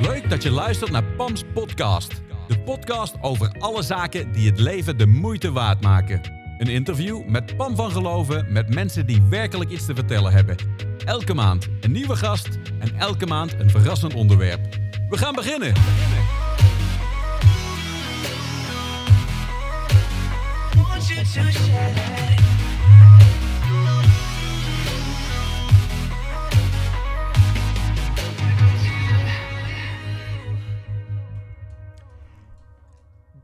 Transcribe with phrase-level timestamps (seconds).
[0.00, 2.22] Leuk dat je luistert naar Pams podcast.
[2.48, 6.20] De podcast over alle zaken die het leven de moeite waard maken.
[6.58, 10.56] Een interview met Pam van Geloven met mensen die werkelijk iets te vertellen hebben.
[11.04, 12.48] Elke maand een nieuwe gast
[12.78, 14.60] en elke maand een verrassend onderwerp.
[15.08, 15.72] We gaan beginnen.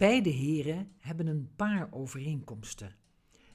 [0.00, 2.96] Beide heren hebben een paar overeenkomsten.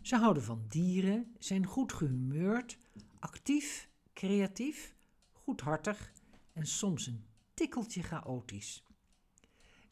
[0.02, 2.78] Ze houden van dieren, zijn goed gehumeurd,
[3.20, 4.96] actief, creatief,
[5.32, 6.12] goedhartig
[6.54, 8.85] en soms een tikkeltje chaotisch.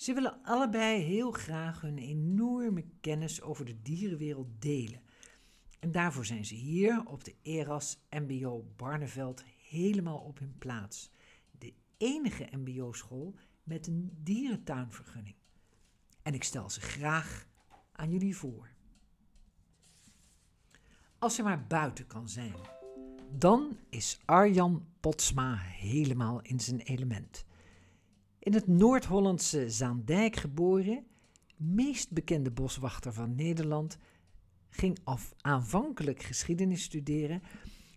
[0.04, 5.02] Ze willen allebei heel graag hun enorme kennis over de dierenwereld delen.
[5.80, 11.12] En daarvoor zijn ze hier op de Eras MBO Barneveld helemaal op hun plaats.
[11.52, 15.36] De enige MBO-school met een dierentuinvergunning.
[16.22, 17.48] En ik stel ze graag
[17.92, 18.70] aan jullie voor.
[21.20, 22.56] Als ze maar buiten kan zijn,
[23.32, 27.46] dan is Arjan Potsma helemaal in zijn element.
[28.44, 31.06] In het Noord-Hollandse Zaandijk geboren,
[31.58, 33.98] meest bekende boswachter van Nederland,
[34.70, 37.42] ging af aanvankelijk geschiedenis studeren,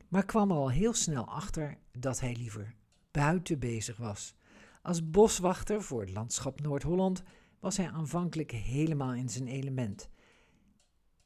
[0.09, 2.75] maar kwam er al heel snel achter dat hij liever
[3.11, 4.35] buiten bezig was.
[4.83, 7.23] Als boswachter voor het landschap Noord-Holland
[7.61, 10.09] was hij aanvankelijk helemaal in zijn element.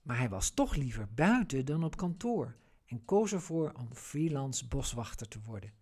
[0.03, 5.29] Maar hij was toch liever buiten dan op kantoor en koos ervoor om freelance boswachter
[5.29, 5.73] te worden.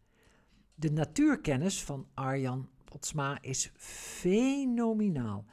[0.75, 5.44] De natuurkennis van Arjan Potsma is fenomenaal.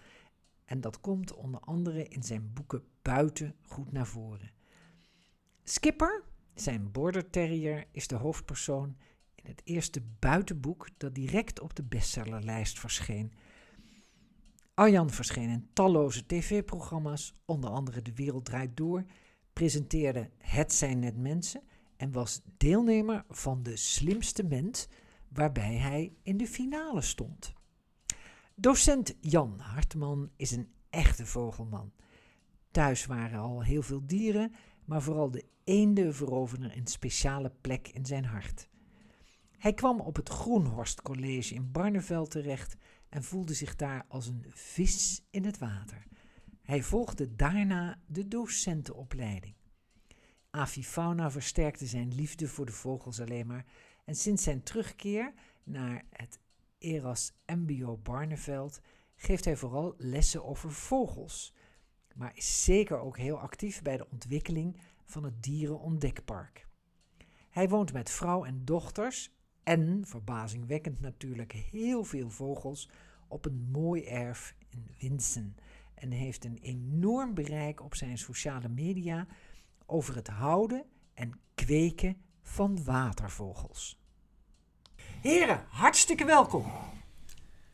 [0.66, 4.52] En dat komt onder andere in zijn boeken Buiten goed naar voren.
[5.64, 6.24] Skipper,
[6.56, 8.98] zijn border terrier, is de hoofdpersoon
[9.36, 13.34] in het eerste buitenboek dat direct op de bestsellerlijst verscheen.
[14.74, 19.06] Arjan verscheen in talloze tv-programma's, onder andere De Wereld Draait Door,
[19.54, 21.62] presenteerde Het zijn net mensen
[21.98, 24.88] en was deelnemer van De Slimste Mens,
[25.36, 27.54] waarbij hij in de finale stond.
[28.56, 31.92] Docent Jan Hartman is een echte vogelman.
[32.72, 34.54] Thuis waren al heel veel dieren,
[34.86, 38.70] maar vooral de eenden veroverden een speciale plek in zijn hart.
[39.58, 42.76] Hij kwam op het Groenhorst College in Barneveld terecht
[43.10, 46.04] en voelde zich daar als een vis in het water.
[46.62, 49.56] Hij volgde daarna de docentenopleiding.
[50.50, 53.66] Avifauna versterkte zijn liefde voor de vogels alleen maar
[54.06, 55.34] en sinds zijn terugkeer
[55.64, 56.40] naar het
[56.78, 58.82] Eras MBO Barneveld
[59.16, 61.54] geeft hij vooral lessen over vogels,
[62.16, 66.68] maar is zeker ook heel actief bij de ontwikkeling van het dierenontdekpark.
[67.50, 69.32] Hij woont met vrouw en dochters
[69.64, 72.90] en, verbazingwekkend natuurlijk, heel veel vogels
[73.28, 75.56] op een mooi erf in Winsen
[75.94, 79.28] en heeft een enorm bereik op zijn sociale media
[79.86, 84.00] over het houden en kweken van watervogels.
[85.22, 86.66] Heren, hartstikke welkom.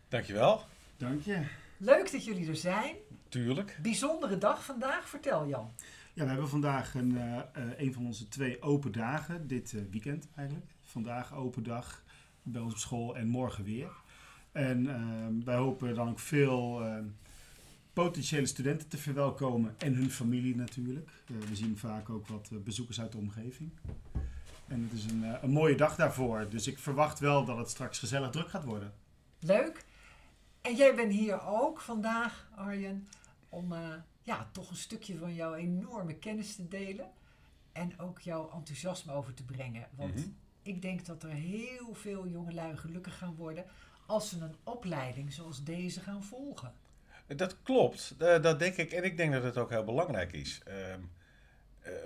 [0.09, 0.61] Dankjewel.
[0.97, 1.45] Dank je.
[1.77, 2.95] Leuk dat jullie er zijn.
[3.29, 3.79] Tuurlijk.
[3.81, 5.71] Bijzondere dag vandaag, vertel Jan.
[6.13, 9.81] Ja, we hebben vandaag een, eh, eh, een van onze twee open dagen, dit eh,
[9.91, 10.71] weekend eigenlijk.
[10.81, 12.03] Vandaag open dag
[12.43, 13.91] bij ons op school en morgen weer.
[14.51, 17.05] En ehm, wij hopen dan ook veel ehm,
[17.93, 21.09] potentiële studenten te verwelkomen en hun familie natuurlijk.
[21.27, 23.71] Eh, we zien vaak ook wat bezoekers uit de omgeving.
[24.71, 26.49] En het is een, eh, een mooie dag daarvoor.
[26.49, 28.93] Dus ik verwacht wel dat het straks gezellig druk gaat worden.
[29.39, 29.85] Leuk.
[30.61, 33.07] En jij bent hier ook vandaag, Arjen,
[33.49, 33.79] om eh,
[34.21, 37.09] ja, toch een stukje van jouw enorme kennis te delen.
[37.71, 39.87] En ook jouw enthousiasme over te brengen.
[39.95, 40.27] Want Mhm.
[40.61, 43.65] ik denk dat er heel veel jongelui gelukkig gaan worden
[44.05, 46.73] als ze een opleiding zoals deze gaan volgen.
[47.35, 48.91] Dat klopt, Eh, dat denk ik.
[48.91, 50.61] En ik denk dat het ook heel belangrijk is.
[50.65, 50.95] Ehm, eh,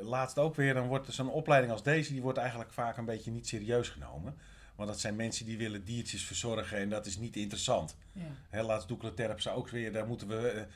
[0.01, 3.31] laatst ook weer, dan wordt zo'n opleiding als deze, die wordt eigenlijk vaak een beetje
[3.31, 4.35] niet serieus genomen.
[4.75, 7.97] Want dat zijn mensen die willen diertjes verzorgen en dat is niet interessant.
[8.11, 8.21] Ja.
[8.49, 10.67] Hè, laatst Doekle Terpstra ook weer, daar moeten we...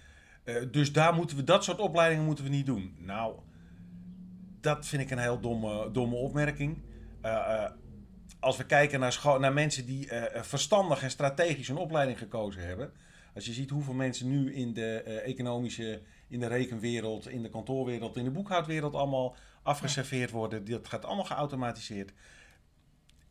[0.43, 2.95] eh, eh, dus daar moeten we, dat soort opleidingen moeten we niet doen.
[2.97, 3.35] Nou,
[4.61, 6.81] dat vind ik een heel domme, domme opmerking.
[7.21, 7.31] Eh,
[7.63, 7.71] eh,
[8.39, 12.91] als we kijken naar, naar mensen die eh, verstandig en strategisch een opleiding gekozen hebben.
[13.35, 17.49] Als je ziet hoeveel mensen nu in de eh, economische, in de rekenwereld, in de
[17.49, 20.65] kantoorwereld, in de boekhoudwereld allemaal afgeserveerd worden.
[20.65, 22.11] Dat gaat allemaal geautomatiseerd.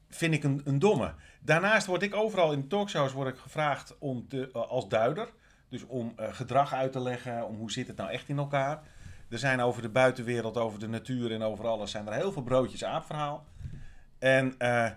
[0.08, 1.14] Vind ik een, een domme.
[1.40, 5.28] Daarnaast word ik overal in talkshows word ik gevraagd om te, eh, als duider.
[5.68, 8.82] Dus om eh, gedrag uit te leggen, om hoe zit het nou echt in elkaar.
[9.28, 12.42] Er zijn over de buitenwereld, over de natuur en over alles, zijn er heel veel
[12.42, 13.46] broodjes aapverhaal.
[14.18, 14.90] En eh,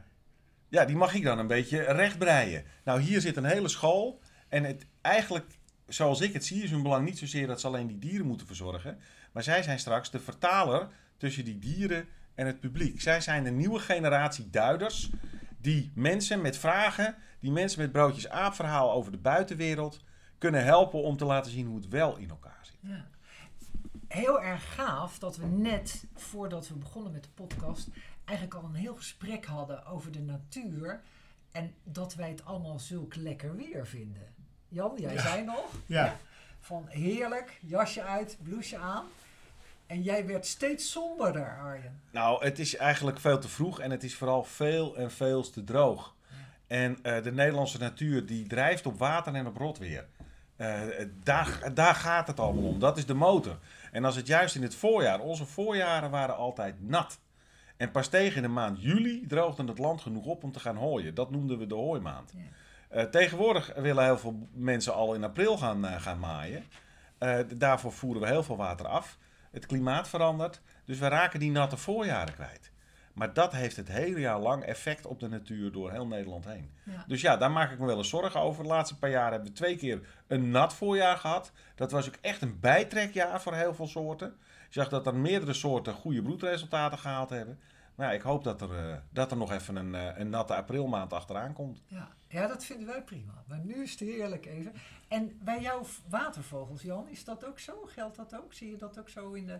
[0.69, 2.63] ja, die mag ik dan een beetje rechtbreien.
[2.83, 4.19] Nou, hier zit een hele school.
[4.49, 5.45] En het, eigenlijk,
[5.93, 8.47] zoals ik het zie, is hun belang niet zozeer dat ze alleen die dieren moeten
[8.47, 8.99] verzorgen.
[9.31, 13.01] Maar zij zijn straks de vertaler tussen die dieren en het publiek.
[13.01, 15.09] Zij zijn de nieuwe generatie duiders
[15.57, 20.03] die mensen met vragen, die mensen met broodjes aapverhaal over de buitenwereld
[20.37, 22.77] kunnen helpen om te laten zien hoe het wel in elkaar zit.
[22.79, 23.07] Ja.
[24.07, 27.89] Heel erg gaaf dat we net, voordat we begonnen met de podcast,
[28.25, 31.01] eigenlijk al een heel gesprek hadden over de natuur.
[31.51, 34.33] En dat wij het allemaal zulk lekker weer vinden.
[34.71, 35.65] Jan, jij zei nog.
[35.85, 36.17] Ja.
[36.59, 39.05] Van heerlijk, jasje uit, blouseje aan.
[39.87, 42.01] En jij werd steeds somberder, Arjen.
[42.11, 45.63] Nou, het is eigenlijk veel te vroeg en het is vooral veel en veel te
[45.63, 46.15] droog.
[46.67, 50.05] En eh, de Nederlandse natuur die drijft op water en op rotweer.
[50.55, 50.79] Eh,
[51.23, 52.79] daar, daar gaat het allemaal om.
[52.79, 53.59] Dat is de motor.
[53.91, 57.19] En als het juist in het voorjaar, onze voorjaren waren altijd nat.
[57.77, 61.15] En pas tegen de maand juli droogde het land genoeg op om te gaan hooien.
[61.15, 62.31] Dat noemden we de hooimaand.
[62.35, 62.41] Ja.
[62.91, 66.63] Eh, tegenwoordig willen heel veel mensen al in april gaan, eh, gaan maaien.
[67.17, 69.17] Eh, daarvoor voeren we heel veel water af.
[69.51, 70.61] Het klimaat verandert.
[70.85, 72.71] Dus we raken die natte voorjaren kwijt.
[73.13, 76.71] Maar dat heeft het hele jaar lang effect op de natuur door heel Nederland heen.
[76.83, 77.03] Ja.
[77.07, 78.63] Dus ja, daar maak ik me wel eens zorgen over.
[78.63, 81.51] De laatste paar jaar hebben we twee keer een nat voorjaar gehad.
[81.75, 84.37] Dat was ook echt een bijtrekjaar voor heel veel soorten.
[84.69, 87.59] Je zag dat er meerdere soorten goede broedresultaten gehaald hebben.
[87.95, 91.53] Maar ja, ik hoop dat er, dat er nog even een, een natte aprilmaand achteraan
[91.53, 91.81] komt.
[91.87, 92.09] Ja.
[92.31, 93.43] Ja, dat vinden wij prima.
[93.47, 94.73] Maar nu is het heerlijk even.
[95.07, 97.73] En bij jouw watervogels, Jan, is dat ook zo?
[97.85, 98.53] Geldt dat ook?
[98.53, 99.59] Zie je dat ook zo in de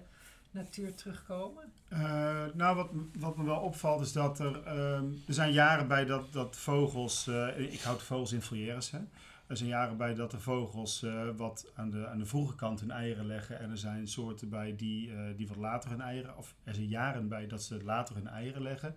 [0.51, 1.71] natuur terugkomen?
[1.87, 2.89] Eh, nou, wat,
[3.19, 4.63] wat me wel opvalt is dat er...
[4.63, 7.27] ehm, er zijn jaren bij dat, dat vogels...
[7.27, 8.99] eh, ik houd de vogels in volières, hè.
[9.47, 12.79] Er zijn jaren bij dat de vogels eh, wat aan de, aan de vroege kant
[12.79, 13.59] hun eieren leggen.
[13.59, 16.37] En er zijn soorten bij die, die wat later hun eieren...
[16.37, 18.95] Of er zijn jaren bij dat ze later hun eieren leggen.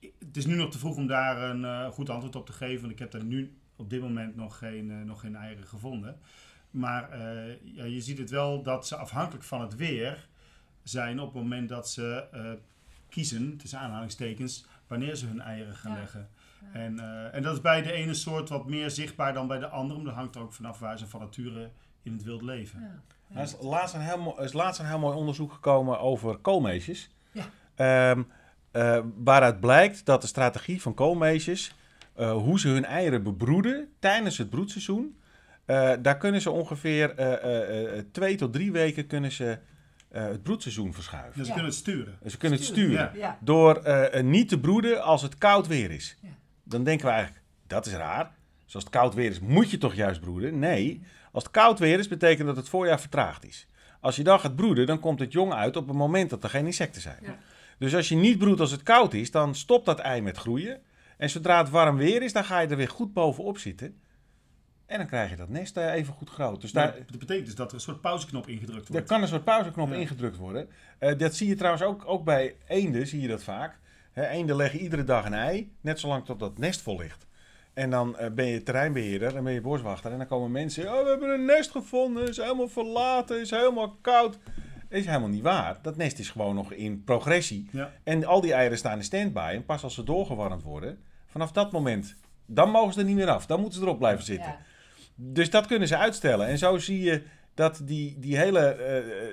[0.00, 2.80] Het is nu nog te vroeg om daar een eh, goed antwoord op te geven.
[2.80, 6.18] Want ik heb daar nu op dit moment nog geen, eh, nog geen eieren gevonden.
[6.70, 10.28] Maar eh, ja, je ziet het wel dat ze afhankelijk van het weer
[10.82, 12.50] zijn op het moment dat ze eh,
[13.08, 15.98] kiezen, tussen aanhalingstekens, wanneer ze hun eieren gaan Ja.
[15.98, 16.28] leggen.
[16.72, 19.68] En, eh, en dat is bij de ene soort wat meer zichtbaar dan bij de
[19.68, 19.96] andere.
[19.98, 21.70] Maar dat hangt er ook vanaf waar ze van nature
[22.02, 22.80] in het wild leven.
[22.80, 23.36] Ja.
[23.36, 26.36] Er is laatst een heel, mo- er is laatst een heel mooi onderzoek gekomen over
[26.36, 27.10] koolmeesjes.
[27.32, 27.44] Ja.
[27.74, 28.22] Ehm,
[28.70, 31.74] eh, waaruit blijkt dat de strategie van koolmeesjes,
[32.14, 35.16] eh, hoe ze hun eieren bebroeden tijdens het broedseizoen,
[35.64, 39.58] eh, daar kunnen ze ongeveer eh, eh, eh, twee tot drie weken kunnen ze,
[40.08, 41.32] eh, het broedseizoen verschuiven.
[41.32, 41.52] Dus ze Ja.
[41.52, 42.18] kunnen het sturen.
[42.22, 43.10] Dus ze kunnen het Sturen.
[43.14, 43.38] Ja.
[43.40, 46.16] Door eh, niet te broeden als het koud weer is.
[46.22, 46.28] Ja.
[46.62, 48.30] Dan denken we eigenlijk, dat is raar.
[48.64, 50.58] Dus als het koud weer is, moet je toch juist broeden?
[50.58, 53.66] Nee, als het koud weer is, betekent dat het voorjaar vertraagd is.
[54.00, 56.50] Als je dan gaat broeden, dan komt het jong uit op het moment dat er
[56.50, 57.18] geen insecten zijn.
[57.78, 60.80] Dus als je niet broedt als het koud is, dan stopt dat ei met groeien.
[61.16, 64.00] En zodra het warm weer is, dan ga je er weer goed bovenop zitten.
[64.86, 66.60] En dan krijg je dat nest eh, even goed groot.
[66.60, 69.08] Dus daar, dat betekent dus dat er een soort pauzeknop ingedrukt er wordt.
[69.08, 69.94] kan een soort pauzeknop Ja.
[69.94, 70.68] ingedrukt worden.
[70.98, 73.78] Eh, dat zie je trouwens ook, ook bij eenden, zie je dat vaak.
[74.14, 77.26] Eenden leggen iedere dag een ei, net zolang tot dat nest vol ligt.
[77.74, 80.12] En dan eh, ben je terreinbeheerder, dan ben je boswachter.
[80.12, 83.96] En dan komen mensen, oh, we hebben een nest gevonden, is helemaal verlaten, is helemaal
[84.00, 84.38] koud.
[84.88, 85.78] Dat is helemaal niet waar.
[85.82, 87.68] Dat nest is gewoon nog in progressie.
[87.72, 87.92] Ja.
[88.04, 89.50] En al die eieren staan in standby.
[89.54, 92.14] En pas als ze doorgewarmd worden, vanaf dat moment,
[92.46, 93.46] dan mogen ze er niet meer af.
[93.46, 94.50] Dan moeten ze erop blijven zitten.
[94.50, 94.58] Ja.
[95.14, 96.46] Dus dat kunnen ze uitstellen.
[96.46, 97.22] En zo zie je
[97.54, 98.58] dat die, die hele.
[98.60, 99.28] eh, eh,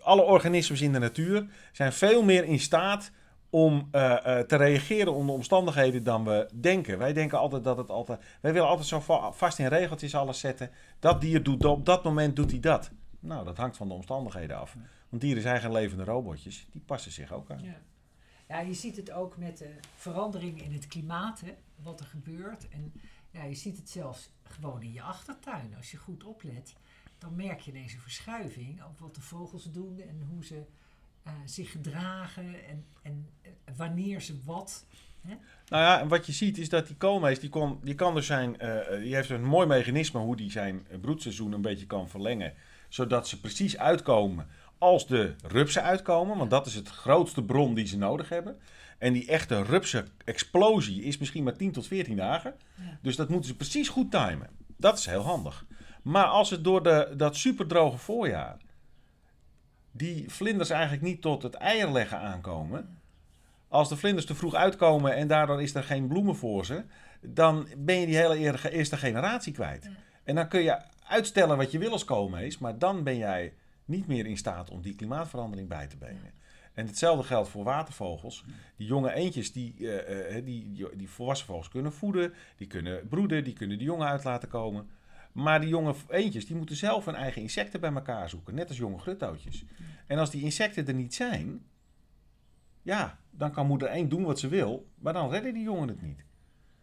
[0.00, 3.10] alle organismen in de natuur zijn veel meer in staat
[3.50, 6.98] om eh, eh, te reageren onder omstandigheden dan we denken.
[6.98, 8.20] Wij denken altijd dat het altijd.
[8.40, 10.70] Wij willen altijd zo va- vast in regeltjes alles zetten.
[10.98, 12.90] Dat dier doet op dat moment doet hij dat.
[13.20, 14.76] Nou, dat hangt van de omstandigheden af.
[15.08, 16.66] Want dieren zijn geen levende robotjes.
[16.70, 17.62] Die passen zich ook aan.
[17.62, 17.80] Ja.
[18.48, 22.68] ja, je ziet het ook met de verandering in het klimaat, hè, wat er gebeurt.
[22.68, 22.92] En
[23.30, 25.74] ja, je ziet het zelfs gewoon in je achtertuin.
[25.76, 26.74] Als je goed oplet,
[27.18, 30.64] dan merk je ineens een verschuiving op wat de vogels doen en hoe ze
[31.22, 34.86] eh, zich gedragen en, en eh, wanneer ze wat.
[35.68, 38.26] Nou ja, en wat je ziet is dat die koolmees, die, kon, die kan dus
[38.26, 42.54] zijn, eh, die heeft een mooi mechanisme hoe die zijn broedseizoen een beetje kan verlengen.
[42.88, 44.46] Zodat ze precies uitkomen
[44.78, 46.38] als de rupsen uitkomen.
[46.38, 48.58] Want dat is het grootste bron die ze nodig hebben.
[48.98, 52.54] En die echte rupsen explosie is misschien maar 10 tot 14 dagen.
[52.74, 52.98] Ja.
[53.02, 54.50] Dus dat moeten ze precies goed timen.
[54.76, 55.66] Dat is heel handig.
[56.02, 58.56] Maar als het door de, dat superdroge voorjaar
[59.90, 62.98] die vlinders eigenlijk niet tot het eierleggen aankomen.
[63.68, 66.84] Als de vlinders te vroeg uitkomen en daardoor is er geen bloemen voor ze,
[67.20, 69.84] dan ben je die hele eerste, eerste generatie kwijt.
[69.84, 69.90] Ja.
[70.24, 73.52] En dan kun je uitstellen wat je wil als koolmees, maar dan ben jij
[73.84, 76.32] niet meer in staat om die klimaatverandering bij te benen.
[76.74, 78.44] En hetzelfde geldt voor watervogels.
[78.76, 83.52] Die jonge eendjes, die, eh, die, die, volwassen vogels kunnen voeden, die kunnen broeden, die
[83.52, 84.88] kunnen de jongen uit laten komen.
[85.32, 88.76] Maar die jonge eendjes, die moeten zelf hun eigen insecten bij elkaar zoeken, net als
[88.76, 89.64] jonge gruttootjes.
[90.06, 91.66] En als die insecten er niet zijn,
[92.82, 96.02] ja, dan kan moeder eend doen wat ze wil, maar dan redden die jongen het
[96.02, 96.24] niet.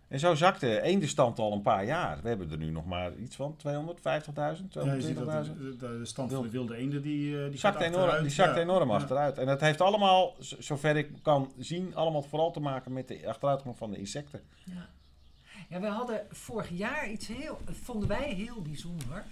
[0.07, 2.21] En zo zakt de eendenstand al een paar jaar.
[2.21, 4.67] We hebben er nu nog maar iets van 250.000, 220.000.
[4.69, 7.79] Ja, je ziet dat de, de, stand van de wilde eenden die, eh, die zakt
[7.81, 8.21] enorm, achteruit.
[8.23, 8.61] die zakt Ja.
[8.61, 8.95] enorm Ja.
[8.95, 9.37] achteruit.
[9.37, 13.77] En dat heeft allemaal, zover ik kan zien, allemaal vooral te maken met de achteruitgang
[13.77, 14.41] van de insecten.
[14.63, 14.89] Ja.
[15.69, 19.23] ja, we hadden vorig jaar iets heel, vonden wij heel bijzonder.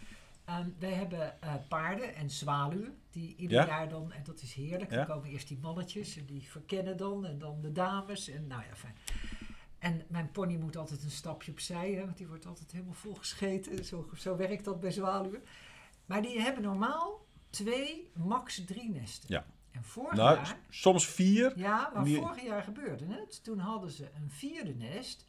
[0.46, 3.66] Ehm, wij hebben eh, paarden en zwaluwen die ieder Ja.
[3.68, 4.98] jaar dan, en dat is heerlijk, Ja.
[4.98, 8.62] dan komen eerst die mannetjes en die verkennen dan en dan de dames en nou
[8.70, 8.96] ja, fijn.
[9.84, 13.86] En mijn pony moet altijd een stapje opzij, hè, want die wordt altijd helemaal volgescheten.
[13.86, 15.44] Zo, zo werkt dat bij zwaluwen.
[16.06, 19.30] Maar die hebben normaal twee, max drie nesten.
[19.30, 19.46] Ja.
[19.72, 20.58] En vorig Nou, jaar...
[20.70, 21.58] soms vier.
[21.58, 23.44] Ja, maar Die- vorig jaar gebeurde het.
[23.44, 25.26] Toen hadden ze een vierde nest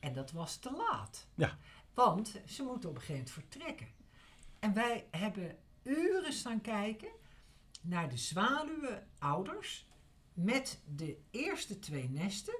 [0.00, 1.26] en dat was te laat.
[1.34, 1.58] Ja.
[1.94, 3.88] Want ze moeten op een gegeven moment vertrekken.
[4.58, 7.08] En wij hebben uren staan kijken
[7.82, 9.86] naar de zwaluwenouders
[10.32, 12.58] met de eerste twee nesten,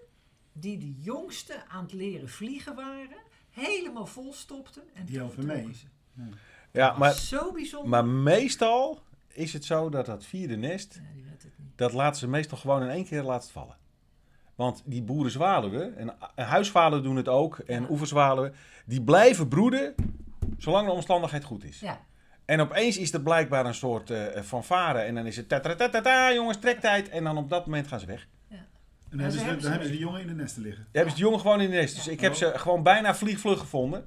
[0.60, 3.16] die de jongste aan het leren vliegen waren,
[3.50, 4.82] helemaal vol stopten.
[4.94, 5.76] En Die toen mee.
[6.72, 7.90] Ja, Dat maar, zo bijzonder.
[7.90, 12.82] maar meestal is het zo dat dat vierde nest, Ja, dat laten ze meestal gewoon
[12.82, 13.76] in één keer laten vallen.
[14.54, 17.88] Want die boerenzwaluwen, en, en huiszwaluwen doen het ook, en Ja.
[17.88, 18.54] oeverzwaluwen,
[18.86, 19.94] die blijven broeden
[20.58, 21.80] zolang de omstandigheid goed is.
[21.80, 22.00] Ja,
[22.44, 26.58] En opeens is er blijkbaar een soort eh fanfare en dan is het ta jongens,
[26.58, 27.08] trektijd.
[27.08, 28.26] En dan op dat moment gaan ze weg.
[29.10, 30.62] En dan hebben, ze ze, hebben dan ze hebben ze die jongen in de nesten
[30.62, 30.82] liggen.
[30.82, 31.94] Dan hebben ze de jongen gewoon in de nest.
[31.94, 32.10] Dus Ja.
[32.12, 34.06] ik heb ze gewoon bijna vliegvlug gevonden.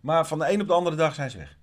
[0.00, 1.56] Maar van de een op de andere dag zijn ze weg.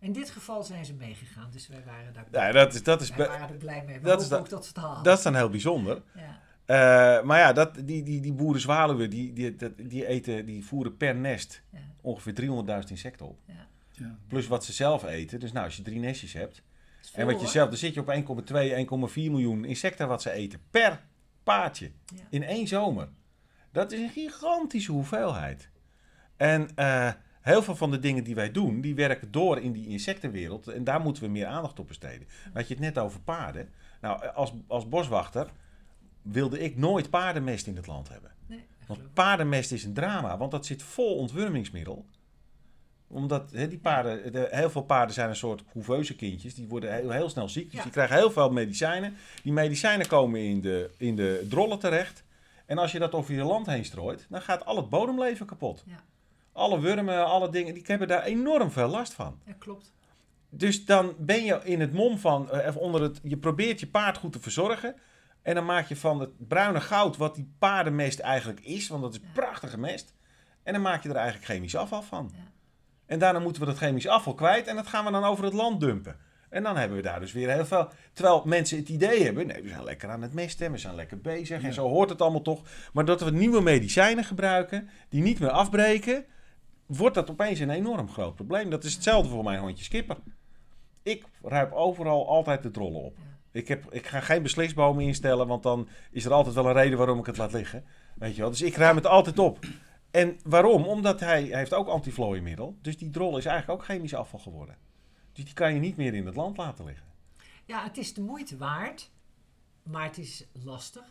[0.00, 3.10] in dit geval zijn ze meegegaan, dus wij waren daar, Ja, dat is, dat is,
[3.10, 3.98] wij waren er blij mee.
[4.00, 5.02] We dat is ook dat ze het halen.
[5.02, 6.02] dat is dan heel bijzonder.
[6.14, 6.42] ja.
[6.64, 10.96] Eh, maar ja, dat, die, die, die boerenzwaluwen, die, die, dat- die, eten, die voeren
[10.96, 11.78] per nest Ja.
[12.00, 13.38] ongeveer 300.000 insecten op.
[13.90, 14.16] Ja.
[14.28, 15.40] Plus wat ze zelf eten.
[15.40, 16.62] Dus nou, als je drie nestjes hebt.
[17.14, 17.48] En wat je hoor.
[17.48, 20.60] zelf, dan zit je op 1,2, 1,4 miljoen insecten wat ze eten.
[20.70, 21.00] Per
[21.44, 21.90] paardje.
[22.14, 22.22] Ja.
[22.30, 23.08] In één zomer.
[23.72, 25.70] Dat is een gigantische hoeveelheid.
[26.36, 29.88] En eh, heel veel van de dingen die wij doen, die werken door in die
[29.88, 30.68] insectenwereld.
[30.68, 32.28] En daar moeten we meer aandacht op besteden.
[32.52, 33.68] Had je het net over paarden.
[34.00, 35.50] Nou, als, als boswachter
[36.22, 38.30] wilde ik nooit paardenmest in het land hebben.
[38.46, 42.06] Nee, Want paardenmest is een drama, want dat zit vol ontwurmingsmiddel.
[43.14, 46.54] Omdat die paarden, de, heel veel paarden zijn een soort couveuse kindjes.
[46.54, 47.82] Die worden heel, heel snel ziek, dus Ja.
[47.82, 49.16] die krijgen heel veel medicijnen.
[49.42, 52.24] Die medicijnen komen in de, in de drollen terecht.
[52.66, 55.82] En als je dat over je land heen strooit, dan gaat al het bodemleven kapot.
[55.86, 55.96] Ja.
[56.52, 59.38] Alle wurmen, alle dingen, die hebben daar enorm veel last van.
[59.46, 59.92] Ja, klopt.
[60.48, 64.16] Dus dan ben je in het mom van, eh, onder het, je probeert je paard
[64.18, 64.94] goed te verzorgen.
[65.42, 69.14] En dan maak je van het bruine goud, wat die paardenmest eigenlijk is, want dat
[69.14, 69.26] is Ja.
[69.32, 70.14] prachtige mest.
[70.62, 72.30] En dan maak je er eigenlijk chemisch afval van.
[72.34, 72.52] Ja.
[73.06, 75.52] En daarna moeten we dat chemisch afval kwijt en dat gaan we dan over het
[75.52, 76.16] land dumpen.
[76.48, 77.88] En dan hebben we daar dus weer heel veel.
[78.12, 81.20] Terwijl mensen het idee hebben, nee, we zijn lekker aan het mesten, we zijn lekker
[81.20, 82.62] bezig en zo hoort het allemaal toch.
[82.92, 86.24] Maar dat we nieuwe medicijnen gebruiken, die niet meer afbreken,
[86.86, 88.70] wordt dat opeens een enorm groot probleem.
[88.70, 90.16] Dat is hetzelfde voor mijn hondje Skipper.
[91.02, 93.16] Ik ruip overal altijd de drollen op.
[93.52, 96.98] Ik, heb, ik ga geen beslisbomen instellen, want dan is er altijd wel een reden
[96.98, 97.84] waarom ik het laat liggen.
[98.14, 98.50] Weet je wel?
[98.50, 99.58] Dus ik ruim het altijd op.
[100.14, 100.84] En waarom?
[100.84, 102.76] Omdat hij, hij heeft ook antiflooienmiddel.
[102.82, 104.76] Dus die drol is eigenlijk ook chemisch afval geworden.
[105.32, 107.06] Dus die kan je niet meer in het land laten liggen.
[107.64, 109.10] Ja, het is de moeite waard,
[109.82, 111.02] maar het is lastig.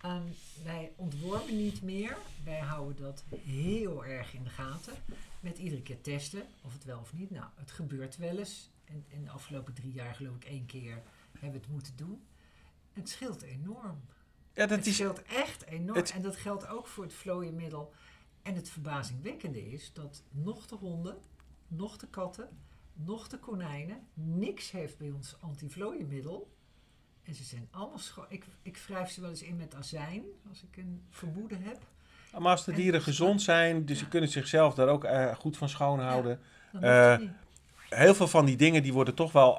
[0.00, 0.22] Ehm,
[0.64, 2.16] wij ontworpen niet meer.
[2.44, 4.92] Wij houden dat heel erg in de gaten.
[5.40, 7.30] Met iedere keer testen of het wel of niet.
[7.30, 8.70] Nou, het gebeurt wel eens.
[8.84, 11.02] En in de afgelopen drie jaar geloof ik één keer
[11.38, 12.22] hebben we het moeten doen.
[12.92, 14.00] Het scheelt enorm.
[14.54, 15.96] Ja, dat het is, scheelt echt enorm.
[15.98, 17.92] het- En dat geldt ook voor het vlooienmiddel.
[18.42, 21.16] En het verbazingwekkende is dat nog de honden,
[21.68, 22.48] nog de katten,
[22.92, 26.50] nog de konijnen, niks heeft bij ons antivlooienmiddel.
[27.22, 28.24] En ze zijn allemaal schoon.
[28.28, 31.78] Ik, ik wrijf ze wel eens in met azijn, als ik een vermoeden heb.
[32.38, 34.04] maar als de en- dieren gezond zijn, dus Ja.
[34.04, 36.40] ze kunnen zichzelf daar ook eh, goed van schoonhouden.
[36.72, 37.18] Dan Eh.
[37.88, 39.58] Heel veel van die dingen die worden toch wel...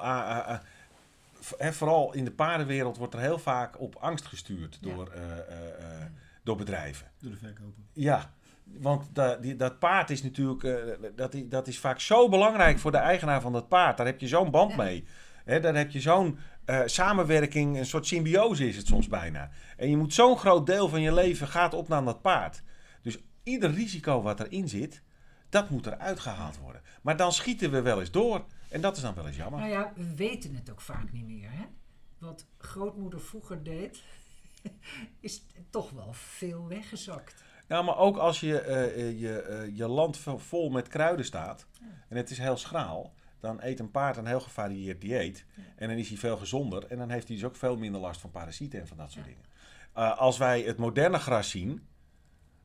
[1.56, 4.94] hè, vooral in de paardenwereld wordt er heel vaak op angst gestuurd Ja.
[4.94, 6.06] door, eh, eh, eh,
[6.42, 7.10] door bedrijven.
[7.18, 7.82] Door de verkoper.
[7.92, 12.78] Ja, want da- die, dat paard is natuurlijk, eh, dat, dat is vaak zo belangrijk
[12.78, 13.96] voor de eigenaar van dat paard.
[13.96, 15.04] Daar heb je zo'n band mee.
[15.44, 19.50] Hè, daar heb je zo'n eh, samenwerking, een soort symbiose is het soms bijna.
[19.76, 22.62] En je moet zo'n groot deel van je leven gaat op naar dat paard.
[23.02, 25.02] Dus ieder risico wat erin zit,
[25.48, 26.82] Dat moet eruit gehaald worden.
[27.02, 28.44] Maar dan schieten we wel eens door.
[28.68, 29.60] En dat is dan wel eens jammer.
[29.60, 31.50] Nou ja, we weten het ook vaak niet meer.
[31.50, 31.64] Hè?
[32.18, 34.02] Wat grootmoeder vroeger deed,
[35.20, 37.42] is toch wel veel weggezakt.
[37.74, 41.24] Nou, maar ook als je, eh, eh, je, eh, je land vo- vol met kruiden
[41.24, 41.66] staat
[42.08, 45.44] en het is heel schraal, dan eet een paard een heel gevarieerd dieet.
[45.76, 48.20] En dan is hij veel gezonder en dan heeft hij dus ook veel minder last
[48.20, 49.30] van parasieten en van dat soort Ja.
[49.32, 50.16] dingen.
[50.18, 51.86] Als wij het moderne gras zien,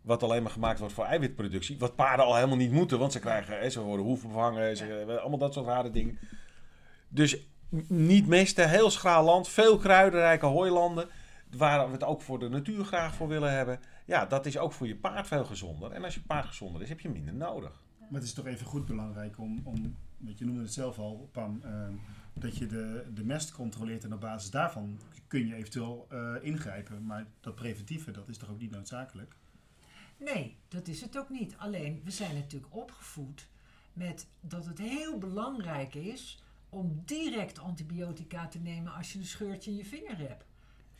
[0.02, 3.20] wat alleen maar gemaakt wordt voor eiwitproductie, wat paarden al helemaal niet moeten, want ze
[3.20, 6.20] krijgen, hè, ze worden hoeven vervangen, ze, allemaal dat soort rare dingen.
[7.08, 7.38] Dus
[7.88, 11.10] niet mesten, heel schraal land, veel kruidenrijke hooilanden,
[11.58, 13.80] waar we het ook voor de natuur graag voor willen hebben.
[14.10, 15.92] Ja, dat is ook voor je paard veel gezonder.
[15.92, 17.84] En als je paard gezonder is, heb je minder nodig.
[18.00, 21.30] Maar het is toch even goed belangrijk om, om want je noemde het zelf al,
[21.32, 21.94] Pam, ehm,
[22.34, 27.06] dat je de, de mest controleert en op basis daarvan kun je eventueel eh, ingrijpen.
[27.06, 29.36] Maar dat preventieve, dat is toch ook niet noodzakelijk?
[30.18, 31.56] Nee, dat is het ook niet.
[31.58, 33.48] Alleen, we zijn natuurlijk opgevoed
[33.94, 39.72] met dat het heel belangrijk is om direct antibiotica te nemen als je een scheurtje
[39.72, 40.49] in je vinger hebt.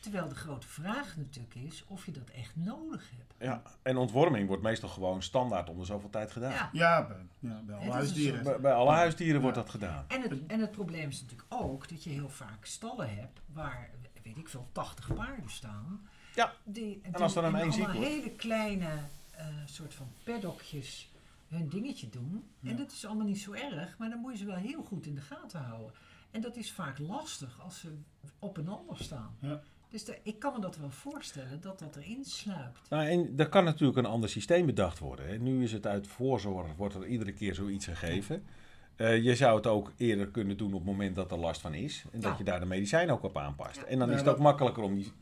[0.00, 3.34] Terwijl de grote vraag natuurlijk is of je dat echt nodig hebt.
[3.38, 6.52] Ja, en ontworming wordt meestal gewoon standaard om de zoveel tijd gedaan.
[6.52, 6.70] Ja.
[6.72, 8.42] Ja, bij, ja, bij alle een huisdieren.
[8.42, 10.04] Bij, bij alle huisdieren wordt dat gedaan.
[10.08, 13.90] En het, en het probleem is natuurlijk ook dat je heel vaak stallen hebt waar,
[14.22, 16.08] weet ik veel, 80 paarden staan.
[16.34, 17.98] Ja, Die, en als er dan één ziek wordt.
[17.98, 18.88] hele kleine
[19.30, 21.10] eh, soort van paddockjes
[21.48, 22.44] hun dingetje doen.
[22.62, 25.06] En dat is allemaal niet zo erg, maar dan moet je ze wel heel goed
[25.06, 25.92] in de gaten houden.
[26.30, 27.98] En dat is vaak lastig als ze
[28.38, 29.36] op een ander staan.
[29.40, 29.60] Ja.
[29.90, 32.90] Dus de- ik kan me dat wel voorstellen dat dat erin sluipt.
[32.90, 35.28] Nou, en er kan natuurlijk een ander systeem bedacht worden.
[35.28, 35.36] Hè.
[35.38, 38.42] Nu is het uit voorzorg, wordt er iedere keer zoiets gegeven.
[38.96, 41.74] Eh, je zou het ook eerder kunnen doen op het moment dat er last van
[41.74, 42.04] is.
[42.12, 43.76] En dat je daar de medicijn ook op aanpast.
[43.76, 43.84] Ja.
[43.84, 45.12] En dan Ja, is het dat- ook makkelijker om die,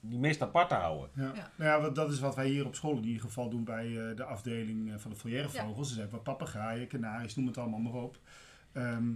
[0.00, 1.10] die mest apart te houden.
[1.14, 1.32] Ja.
[1.34, 1.50] Ja.
[1.56, 4.16] Nou ja, dat is wat wij hier op school in ieder geval doen bij eh,
[4.16, 5.88] de afdeling eh, van de vogels.
[5.88, 8.18] Dus hebben we papegaaien, kanaries, noem het allemaal maar op.
[8.72, 9.12] Ehm,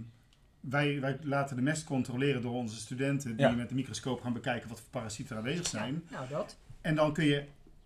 [0.59, 3.51] wij, wij laten de mest controleren door onze studenten die Ja.
[3.51, 6.03] met de microscoop gaan bekijken wat voor parasieten er aanwezig zijn.
[6.09, 6.57] Ja, nou, dat.
[6.81, 7.43] En dan kun je,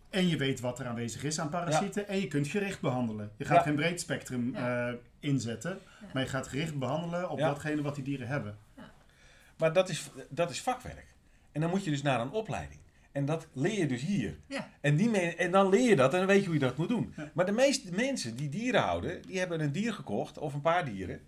[0.09, 3.31] en je weet wat er aanwezig is aan parasieten, en je kunt gericht behandelen.
[3.37, 3.61] Je gaat Ja.
[3.63, 4.87] geen breed spectrum Ja.
[4.89, 6.07] eh, inzetten, Ja.
[6.13, 7.47] maar je gaat gericht behandelen op Ja.
[7.47, 8.57] datgene wat die dieren hebben.
[9.57, 11.05] Maar dat is, dat is vakwerk.
[11.51, 12.79] En dan moet je dus naar een opleiding.
[13.11, 14.37] En dat leer je dus hier.
[14.47, 14.69] Ja.
[14.81, 16.87] En, die en dan leer je dat en dan weet je hoe je dat moet
[16.87, 17.13] doen.
[17.17, 17.31] Ja.
[17.33, 20.85] Maar de meeste mensen die dieren houden, die hebben een dier gekocht of een paar
[20.85, 21.21] dieren.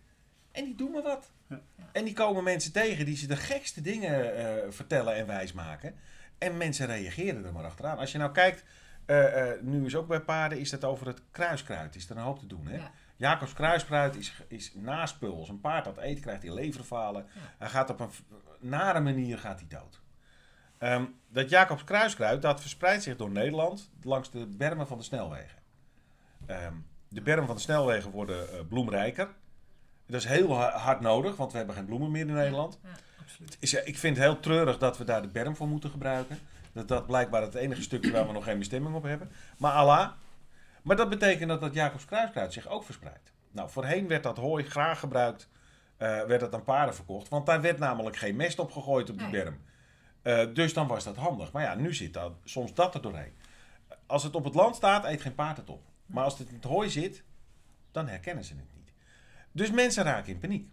[0.56, 1.32] En die doen maar wat.
[1.48, 1.62] Ja.
[1.91, 5.96] En die komen mensen tegen die ze de gekste dingen eh, vertellen en wijsmaken.
[6.38, 7.98] En mensen reageren er maar achteraan.
[7.98, 8.63] Als je nou kijkt,
[9.06, 11.96] eh, eh, nu is ook bij paarden, is dat over het kruiskruid.
[11.96, 12.68] Is er een hoop te doen.
[12.68, 12.76] Hè?
[12.76, 12.91] Ja.
[13.15, 15.38] Jacobs kruiskruid is, is naspul.
[15.38, 17.26] Als een paard dat eet, krijgt hij leverfalen.
[17.34, 17.41] Ja.
[17.58, 18.10] Hij gaat op een
[18.60, 20.02] nare manier gaat hij dood.
[20.78, 25.60] Ehm, dat Jacobs kruiskruid, dat verspreidt zich door Nederland langs de bermen van de snelwegen.
[26.46, 26.74] Ehm,
[27.08, 29.30] de bermen van de snelwegen worden eh, bloemrijker.
[30.08, 32.80] Dat is heel ha- hard nodig, want we hebben geen bloemen meer in Nederland.
[32.84, 32.89] Ja,
[33.22, 33.58] absoluut.
[33.60, 36.39] Is, ik vind het heel treurig dat we daar de berm voor moeten gebruiken.
[36.72, 39.32] Dat dat blijkbaar het enige stukje waar we nog geen bestemming op hebben.
[39.58, 40.10] Maar Allah.
[40.82, 43.32] Maar dat betekent dat dat Jacobs kruiskruid zich ook verspreidt.
[43.52, 45.50] Nou, voorheen werd dat hooi graag gebruikt.
[45.98, 47.30] eh, werd dat aan paarden verkocht.
[47.30, 49.30] Want daar werd namelijk geen mest op gegooid op Nee.
[49.30, 49.62] berm.
[50.22, 51.52] Eh, dus dan was dat handig.
[51.52, 53.34] Maar ja, nu zit dat, soms dat er doorheen.
[54.06, 55.84] Als het op het land staat, eet geen paard het op.
[56.06, 57.24] Maar als het in het hooi zit,
[57.91, 58.75] dan herkennen ze het niet.
[59.56, 60.70] Dus mensen raken in paniek.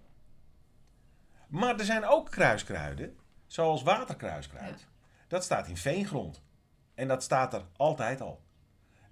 [1.48, 3.16] Maar er zijn ook kruiskruiden,
[3.46, 4.86] zoals waterkruiskruid.
[5.28, 6.42] Dat staat in veengrond.
[6.94, 8.42] En dat staat er altijd al.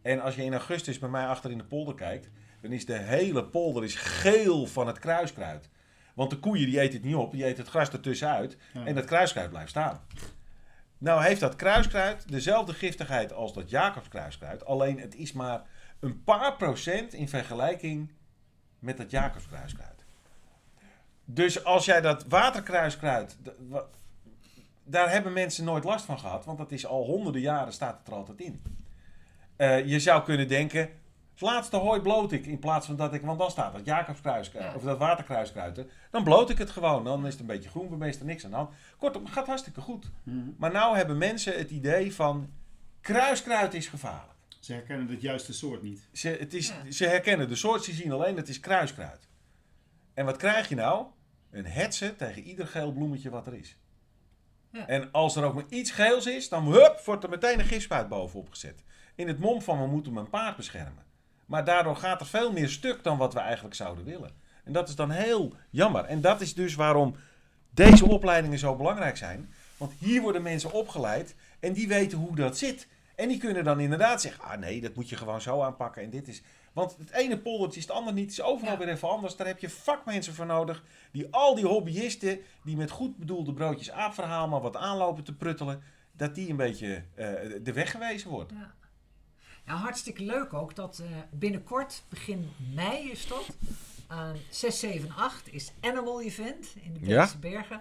[0.02, 2.28] En als je in augustus bij mij achter in de polder kijkt,
[2.60, 5.68] dan is de hele polder is geel van het kruiskruid.
[6.14, 8.84] Want de koeien die eten het niet op, die eten het gras ertussenuit Ja.
[8.86, 10.00] en dat kruiskruid blijft staan.
[10.98, 15.62] Nou heeft dat kruiskruid dezelfde giftigheid als dat Jacobs kruiskruid, alleen het is maar
[16.00, 18.12] een paar procent in vergelijking
[18.80, 20.04] met dat Jacobs kruiskruid.
[21.24, 23.36] Dus als jij dat waterkruiskruid,
[24.84, 28.06] daar hebben mensen nooit last van gehad, want dat is al honderden jaren staat het
[28.06, 28.62] er altijd in.
[29.56, 30.80] Eh, je zou kunnen denken,
[31.32, 34.64] het laatste hooi bloot ik in plaats van dat ik, want dan staat dat Jacobskruiskruid
[34.70, 34.74] Ja.
[34.74, 37.88] of dat waterkruiskruid er, dan bloot ik het gewoon, dan is het een beetje groen,
[37.88, 38.70] bij meestal niks aan de hand.
[38.98, 40.10] Kortom, het gaat hartstikke goed.
[40.22, 40.38] Mhm.
[40.56, 42.50] Maar nou hebben mensen het idee van
[43.00, 44.38] kruiskruid is gevaarlijk.
[44.60, 46.08] Ze herkennen het juiste soort niet.
[46.12, 46.90] Ze, het is, Ja.
[46.90, 49.28] ze herkennen de soort, ze zien alleen het is kruiskruid.
[50.14, 51.06] En wat krijg je nou?
[51.50, 53.76] Een hetze tegen ieder geel bloemetje wat er is.
[54.72, 54.86] Ja.
[54.86, 58.08] En als er ook maar iets geels is, dan hup, wordt er meteen een gifspuit
[58.08, 58.82] bovenop gezet.
[59.14, 61.04] In het mom van we moeten mijn paard beschermen.
[61.46, 64.32] Maar daardoor gaat er veel meer stuk dan wat we eigenlijk zouden willen.
[64.64, 66.04] En dat is dan heel jammer.
[66.04, 67.16] En dat is dus waarom
[67.70, 69.52] deze opleidingen zo belangrijk zijn.
[69.76, 72.86] Want hier worden mensen opgeleid en die weten hoe dat zit.
[73.20, 76.02] En die kunnen dan inderdaad zeggen, ah nee, dat moet je gewoon zo aanpakken.
[76.02, 78.22] En dit is Want het ene poldertje is het ander niet.
[78.24, 78.78] Het is overal Ja.
[78.78, 79.36] weer even anders.
[79.36, 80.84] Daar heb je vakmensen voor nodig.
[81.12, 85.82] Die al die hobbyisten, die met goed bedoelde broodjes aapverhaal maar wat aanlopen te pruttelen.
[86.12, 87.26] Dat die een beetje eh,
[87.62, 88.52] de weg gewezen wordt.
[88.52, 88.74] Ja.
[89.66, 93.46] Ja, hartstikke leuk ook dat eh, binnenkort, begin mei is dat,
[94.06, 97.16] aan 6, 7, 8 is Animal Event in de Ja.
[97.20, 97.80] Beekse Bergen.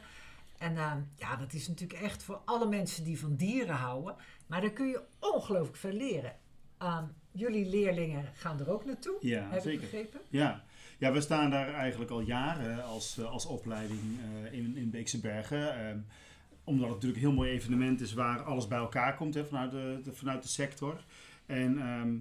[0.59, 4.15] En eh, ja, dat is natuurlijk echt voor alle mensen die van dieren houden.
[4.47, 6.35] Maar daar kun je ongelooflijk veel leren.
[6.77, 9.73] Ehm, jullie leerlingen gaan er ook naartoe, Ja, heb zeker.
[9.73, 10.19] ik begrepen.
[10.29, 10.63] Ja.
[10.97, 13.99] ja, we staan daar eigenlijk al jaren als, eh, als opleiding
[14.43, 15.87] eh, in, in Beekse Bergen.
[15.87, 15.97] Ehm,
[16.63, 19.71] omdat het natuurlijk een heel mooi evenement is waar alles bij elkaar komt hè, vanuit,
[19.71, 21.03] de, de- vanuit de sector.
[21.45, 22.15] En, ehm,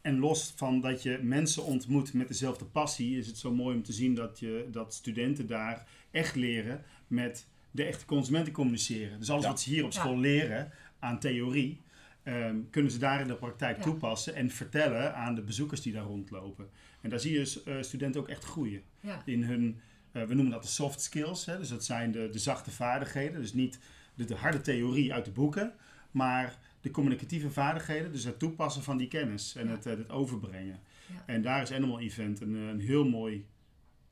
[0.00, 3.82] en los van dat je mensen ontmoet met dezelfde passie, is het zo mooi om
[3.82, 9.18] te zien dat, je, dat studenten daar echt leren met de echte consumenten communiceren.
[9.18, 9.48] Dus alles Ja.
[9.50, 10.00] wat ze hier op Ja.
[10.00, 11.80] school leren aan theorie,
[12.22, 13.82] ehm, kunnen ze daar in de praktijk Ja.
[13.82, 16.68] toepassen en vertellen aan de bezoekers die daar rondlopen.
[17.00, 19.22] En daar zie je eh, studenten ook echt groeien Ja.
[19.24, 19.80] in hun,
[20.12, 21.46] eh, we noemen dat de soft skills.
[21.46, 21.58] Hè?
[21.58, 23.40] Dus dat zijn de, de zachte vaardigheden.
[23.40, 23.78] Dus niet
[24.14, 25.72] de, de harde theorie uit de boeken,
[26.10, 28.12] maar de communicatieve vaardigheden.
[28.12, 29.72] Dus het toepassen van die kennis en Ja.
[29.72, 30.78] het, eh, het overbrengen.
[31.06, 31.22] Ja.
[31.26, 33.46] En daar is Animal Event een, een heel mooi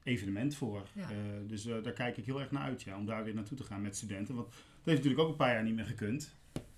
[0.04, 0.82] evenement voor.
[0.92, 1.02] Ja.
[1.02, 3.56] Eh, dus eh, daar kijk ik heel erg naar uit, ja, om daar weer naartoe
[3.56, 4.34] te gaan met studenten.
[4.34, 6.34] Want dat heeft natuurlijk ook een paar jaar niet meer gekund.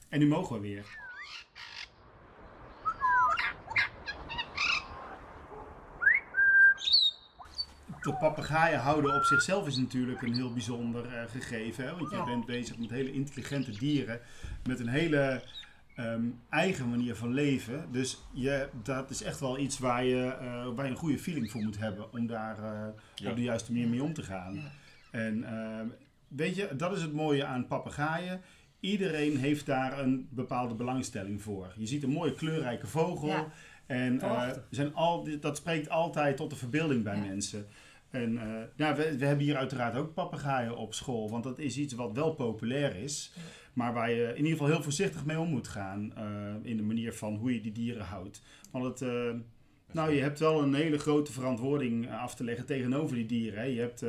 [0.08, 0.84] En nu mogen we weer.
[8.02, 11.84] De papegaaien houden op zichzelf is natuurlijk een heel bijzonder eh, gegeven.
[11.84, 11.96] Hè?
[11.96, 12.24] Want je Ja.
[12.24, 14.20] bent bezig met hele intelligente dieren.
[14.68, 15.42] Met een hele
[15.96, 17.88] ehm, eigen manier van leven.
[17.92, 21.50] Dus je, dat is echt wel iets waar je, eh, waar je een goede feeling
[21.50, 22.12] voor moet hebben.
[22.12, 23.30] Om daar eh, Ja.
[23.30, 24.54] op de juiste manier mee om te gaan.
[24.54, 24.70] Ja.
[25.10, 25.86] En ehm,
[26.28, 28.40] weet je, dat is het mooie aan papegaaien.
[28.80, 31.72] Iedereen heeft daar een bepaalde belangstelling voor.
[31.76, 33.28] Je ziet een mooie kleurrijke vogel.
[33.28, 33.46] Ja.
[33.86, 37.22] En eh, zijn al, dat spreekt altijd tot de verbeelding bij Ja.
[37.24, 37.66] mensen.
[38.10, 41.30] En eh, ja, we, we hebben hier uiteraard ook papegaaien op school.
[41.30, 43.32] Want dat is iets wat wel populair is.
[43.76, 46.12] Maar waar je in ieder geval heel voorzichtig mee om moet gaan.
[46.16, 48.42] eh, in de manier van hoe je die dieren houdt.
[48.70, 49.30] Want het, eh,
[49.92, 53.58] nou, je hebt wel een hele grote verantwoording eh, af te leggen tegenover die dieren.
[53.58, 53.64] Hè.
[53.64, 54.04] Je hebt,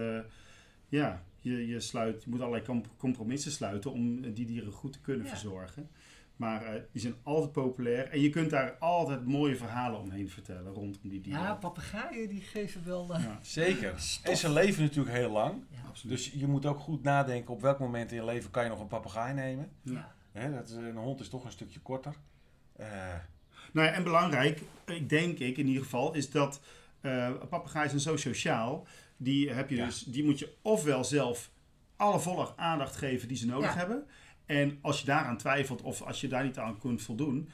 [0.90, 5.02] ja, je, je, sluit, je moet allerlei com- compromissen sluiten om die dieren goed te
[5.02, 5.30] kunnen Ja.
[5.32, 5.90] verzorgen.
[6.38, 8.10] Maar eh, die zijn altijd populair.
[8.10, 11.42] En je kunt daar altijd mooie verhalen omheen vertellen rondom die dieren.
[11.42, 13.14] Ja, papegaaien die geven wel...
[13.14, 14.00] eh, Ja, Zeker.
[14.00, 14.32] Stof.
[14.32, 15.64] En ze leven natuurlijk heel lang.
[15.70, 16.08] ja.
[16.08, 18.80] Dus je moet ook goed nadenken op welk moment in je leven kan je nog
[18.80, 19.70] een papegaai nemen.
[19.82, 20.12] Ja.
[20.32, 22.14] Hè, dat is, een hond is toch een stukje korter.
[22.76, 22.88] Eh,
[23.74, 26.62] Nou ja, en belangrijk, ik denk ik in ieder geval, is dat
[27.02, 28.88] eh papegaaien zijn zo sociaal.
[29.18, 29.86] Die, heb je Ja.
[29.86, 31.52] dus, die moet je ofwel zelf
[31.96, 33.78] alle volle aandacht geven die ze nodig Ja.
[33.78, 34.06] hebben.
[34.48, 37.50] En als je daaraan twijfelt of als je daar niet aan kunt voldoen,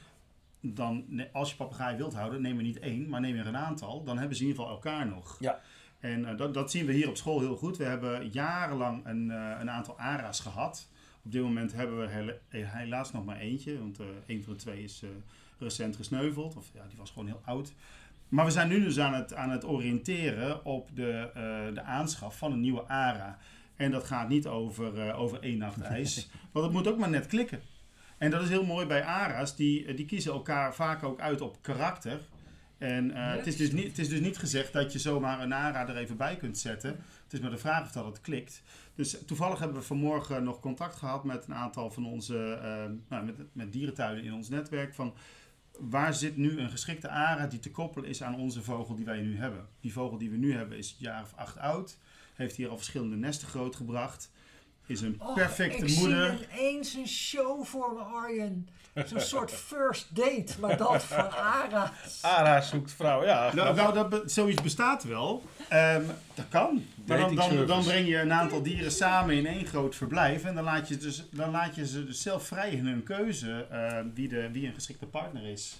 [0.60, 4.04] dan als je papegaai wilt houden, neem er niet één, maar neem er een aantal.
[4.04, 5.36] Dan hebben ze in ieder geval elkaar nog.
[5.40, 5.60] Ja.
[6.00, 7.76] En eh, dat, dat zien we hier op school heel goed.
[7.76, 10.88] We hebben jarenlang een, eh, een aantal ARA's gehad.
[11.24, 14.58] Op dit moment hebben we hele- helaas nog maar eentje, want eh een van de
[14.58, 15.08] twee is eh,
[15.58, 16.56] recent gesneuveld.
[16.56, 17.72] Of ja, die was gewoon heel oud.
[18.28, 22.38] Maar we zijn nu dus aan het, aan het oriënteren op de, eh, de aanschaf
[22.38, 23.38] van een nieuwe ARA.
[23.76, 26.28] En dat gaat niet over, eh, over één nacht ijs.
[26.52, 27.60] want het moet ook maar net klikken.
[28.18, 29.56] En dat is heel mooi bij ARA's.
[29.56, 32.20] Die, eh, die kiezen elkaar vaak ook uit op karakter.
[32.78, 35.52] En eh, het, is dus niet, het is dus niet gezegd dat je zomaar een
[35.52, 36.90] ARA er even bij kunt zetten.
[37.24, 38.62] Het is maar de vraag of dat het klikt.
[38.94, 42.58] Dus toevallig hebben we vanmorgen nog contact gehad met een aantal van onze
[43.08, 44.94] nou, met, met dierentuinen in ons netwerk.
[44.94, 45.14] Van
[45.78, 49.20] waar zit nu een geschikte ARA die te koppelen is aan onze vogel die wij
[49.20, 49.66] nu hebben?
[49.80, 51.98] Die vogel die we nu hebben is een jaar of acht oud.
[52.34, 54.30] Heeft hier al verschillende nesten grootgebracht.
[54.86, 56.36] Is een Och, perfecte ik moeder.
[56.38, 58.68] zie ineens een show voor me, Arjen.
[59.06, 61.92] Zo'n soort first date, maar dat van Ara.
[62.20, 63.54] Ara zoekt vrouw, ja.
[63.54, 65.42] Nou, nou dat be- zoiets bestaat wel.
[65.68, 66.02] Ehm,
[66.34, 66.84] dat kan.
[67.06, 70.44] Maar dan, dan, breng je een aantal dieren samen in één groot verblijf.
[70.44, 73.66] En dan laat je, dus, dan laat je ze dus zelf vrij in hun keuze
[73.70, 75.78] eh, wie, de, wie een geschikte partner is.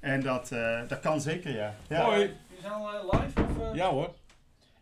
[0.00, 1.74] En dat, eh, dat kan zeker, ja.
[1.88, 2.04] ja.
[2.04, 2.26] Hoi.
[2.26, 3.42] We zijn al eh, live?
[3.42, 3.74] Of, eh?
[3.74, 4.14] Ja hoor,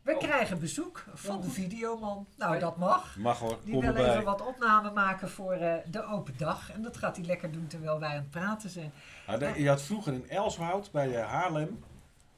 [0.03, 2.27] We krijgen bezoek van de videoman.
[2.37, 3.17] Nou, dat mag.
[3.17, 3.59] mag hoor.
[3.65, 6.73] Die Kom wil even wat opname maken voor eh, de open dag.
[6.73, 8.93] En dat gaat hij lekker doen terwijl wij aan het praten zijn.
[9.27, 11.85] Ah, je had vroeger in Elswoud bij eh, Haarlem.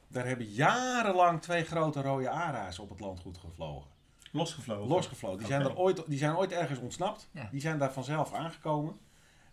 [0.07, 3.91] Daar hebben jarenlang twee grote rode Ara's op het landgoed gevlogen.
[4.31, 4.87] Losgevlogen.
[4.87, 5.37] Losgevlogen.
[5.37, 7.29] Die, zijn er ooit, die zijn ooit ergens ontsnapt.
[7.31, 7.47] Ja.
[7.51, 8.99] Die zijn daar vanzelf aangekomen.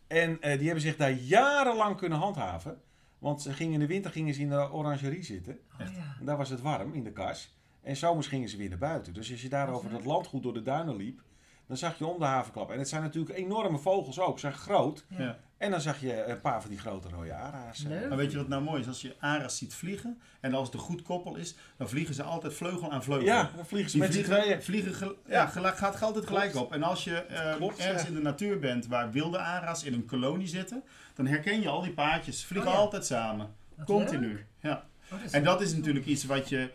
[0.07, 2.81] En eh, die hebben zich daar jarenlang kunnen handhaven.
[3.18, 5.59] Want ze gingen in de winter gingen ze in de orangerie zitten.
[5.81, 6.16] Oh, ja.
[6.18, 7.60] En daar was het warm in de kas.
[7.83, 9.12] En zomers gingen ze weer naar buiten.
[9.12, 11.21] Dus als je daar over dat landgoed door de duinen liep,
[11.66, 12.71] dan zag je om de havenklap.
[12.71, 15.05] En het zijn natuurlijk enorme vogels ook, ze zijn groot.
[15.19, 15.38] Ja.
[15.57, 17.83] En dan zag je een paar van die grote rode ara's.
[17.85, 18.09] eh, Leuk.
[18.09, 18.87] Maar weet je wat nou mooi is?
[18.87, 22.23] Als je aras ziet vliegen en als het een goed koppel is, dan vliegen ze
[22.23, 23.25] altijd vleugel aan vleugel.
[23.27, 24.62] Ja, dan vliegen ze Die met z'n vliegen, tweeën.
[24.62, 25.33] vliegen gel- Ja.
[25.33, 26.66] ja, gelijk, gaat altijd gelijk Klopt.
[26.66, 26.73] op.
[26.73, 28.09] En als je eh, Klopt, ergens ja.
[28.09, 30.83] in de natuur bent waar wilde aras in een kolonie zitten,
[31.14, 32.45] dan herken je al die paardjes.
[32.45, 32.81] Vliegen Oh ja.
[32.83, 33.55] altijd samen.
[33.77, 34.27] Wat Continu.
[34.29, 34.45] leuk.
[34.61, 34.85] Ja.
[35.12, 36.71] Oh, dat En wel- dat is natuurlijk iets wat je,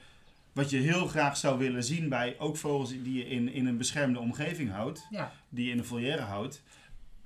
[0.55, 3.77] wat je heel graag zou willen zien bij ook vogels die je in, in een
[3.77, 5.07] beschermde omgeving houdt.
[5.09, 6.63] Ja, die je in een volière houdt.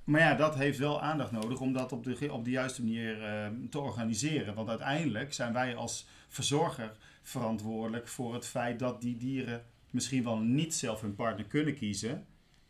[0.04, 3.22] Maar ja, dat heeft wel aandacht nodig om dat op de, op de juiste manier
[3.22, 4.54] eh, te organiseren.
[4.54, 10.38] Want uiteindelijk zijn wij als verzorger verantwoordelijk voor het feit dat die dieren misschien wel
[10.38, 12.26] niet zelf hun partner kunnen kiezen.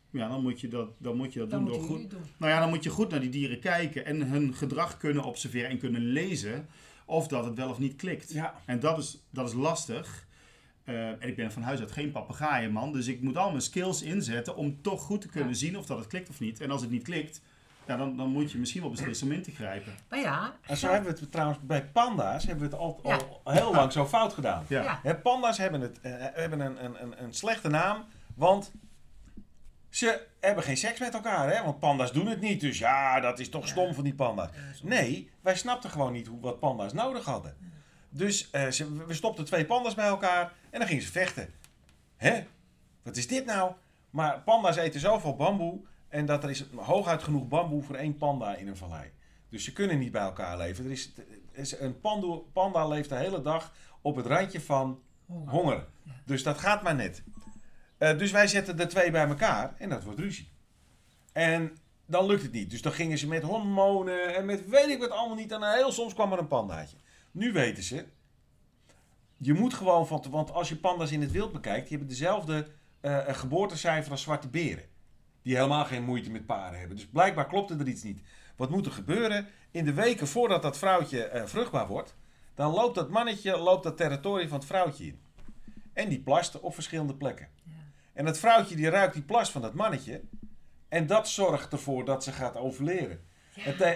[0.09, 2.09] Ja, dan moet je dat, dan moet je dat doen door goed.
[2.09, 2.21] doen.
[2.37, 5.69] Nou ja, dan moet je goed naar die dieren kijken en hun gedrag kunnen observeren
[5.69, 6.67] en kunnen lezen
[7.05, 8.33] of dat het wel of niet klikt.
[8.33, 8.61] Ja.
[8.65, 10.29] En dat is, dat is lastig.
[10.83, 14.01] Eh, en ik ben van huis uit geen papegaaienman, dus ik moet al mijn skills
[14.01, 15.55] inzetten om toch goed te kunnen Ja.
[15.55, 16.59] zien of dat het klikt of niet.
[16.61, 17.41] En als het niet klikt,
[17.85, 19.93] ja, dan, dan moet je misschien wel beslissen om in te grijpen.
[20.09, 23.19] Maar ja, En zo hebben we het trouwens bij panda's hebben we het al, Ja.
[23.43, 24.65] al heel lang zo fout gedaan.
[24.67, 24.83] Ja.
[24.83, 24.99] ja.
[25.03, 28.03] Hè, panda's hebben, het, eh, hebben een, een, een, een slechte naam,
[28.35, 28.71] want
[29.89, 31.55] ze hebben geen seks met elkaar.
[31.55, 31.63] Hè?
[31.63, 34.49] Want panda's doen het niet, dus ja, dat is toch stom van die panda's.
[34.83, 37.55] Nee, wij snapten gewoon niet hoe, wat panda's nodig hadden.
[38.13, 41.53] Dus eh, ze, we stopten twee panda's bij elkaar en dan gingen ze vechten.
[42.17, 42.43] Hè?
[43.03, 43.71] Wat is dit nou?
[44.09, 48.55] Maar panda's eten zoveel bamboe en dat er is hooguit genoeg bamboe voor één panda
[48.55, 49.11] in een vallei.
[49.49, 50.85] Dus ze kunnen niet bij elkaar leven.
[50.85, 50.91] Er
[51.51, 51.99] is, een
[52.53, 55.49] panda leeft de hele dag op het randje van Honger.
[55.49, 55.87] honger.
[56.25, 57.23] Dus dat gaat maar net.
[57.97, 60.49] Eh, dus wij zetten de twee bij elkaar en dat wordt ruzie.
[61.31, 62.69] En dan lukt het niet.
[62.69, 65.51] Dus dan gingen ze met hormonen en met weet ik wat allemaal niet.
[65.51, 66.97] En heel soms kwam er een pandaatje.
[67.31, 68.05] Nu weten ze.
[69.37, 70.25] Je moet gewoon van.
[70.29, 72.67] Want als je panda's in het wild bekijkt, die hebben dezelfde
[72.99, 74.83] eh, geboortecijfer als zwarte beren.
[75.41, 76.97] Die helemaal geen moeite met paren hebben.
[76.97, 78.21] Dus blijkbaar klopte er iets niet.
[78.55, 79.47] Wat moet er gebeuren?
[79.71, 82.15] In de weken voordat dat vrouwtje eh, vruchtbaar wordt,
[82.55, 85.19] dan loopt dat mannetje loopt dat territorium van het vrouwtje in.
[85.93, 87.47] En die plast op verschillende plekken.
[87.63, 87.71] Ja.
[88.13, 90.21] En dat vrouwtje die ruikt die plas van dat mannetje.
[90.89, 93.21] En dat zorgt ervoor dat ze gaat overleren.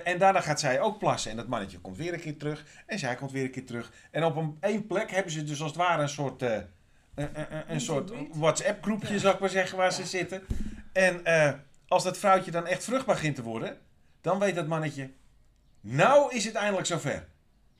[0.04, 1.32] En, daarna gaat zij ook plassen.
[1.32, 2.66] En dat mannetje komt weer een keer terug.
[2.86, 3.92] En zij komt weer een keer terug.
[4.12, 6.58] En op een, één plek hebben ze dus als het ware een soort, eh,
[7.16, 8.28] een, een, een soort Breed.
[8.36, 10.42] WhatsApp groepje, zou ik maar zeggen, waar ze zitten.
[10.94, 11.54] En eh,
[11.88, 13.78] als dat vrouwtje dan echt vruchtbaar begint te worden,
[14.22, 15.12] dan weet dat mannetje,
[15.82, 17.28] nou is het eindelijk zover.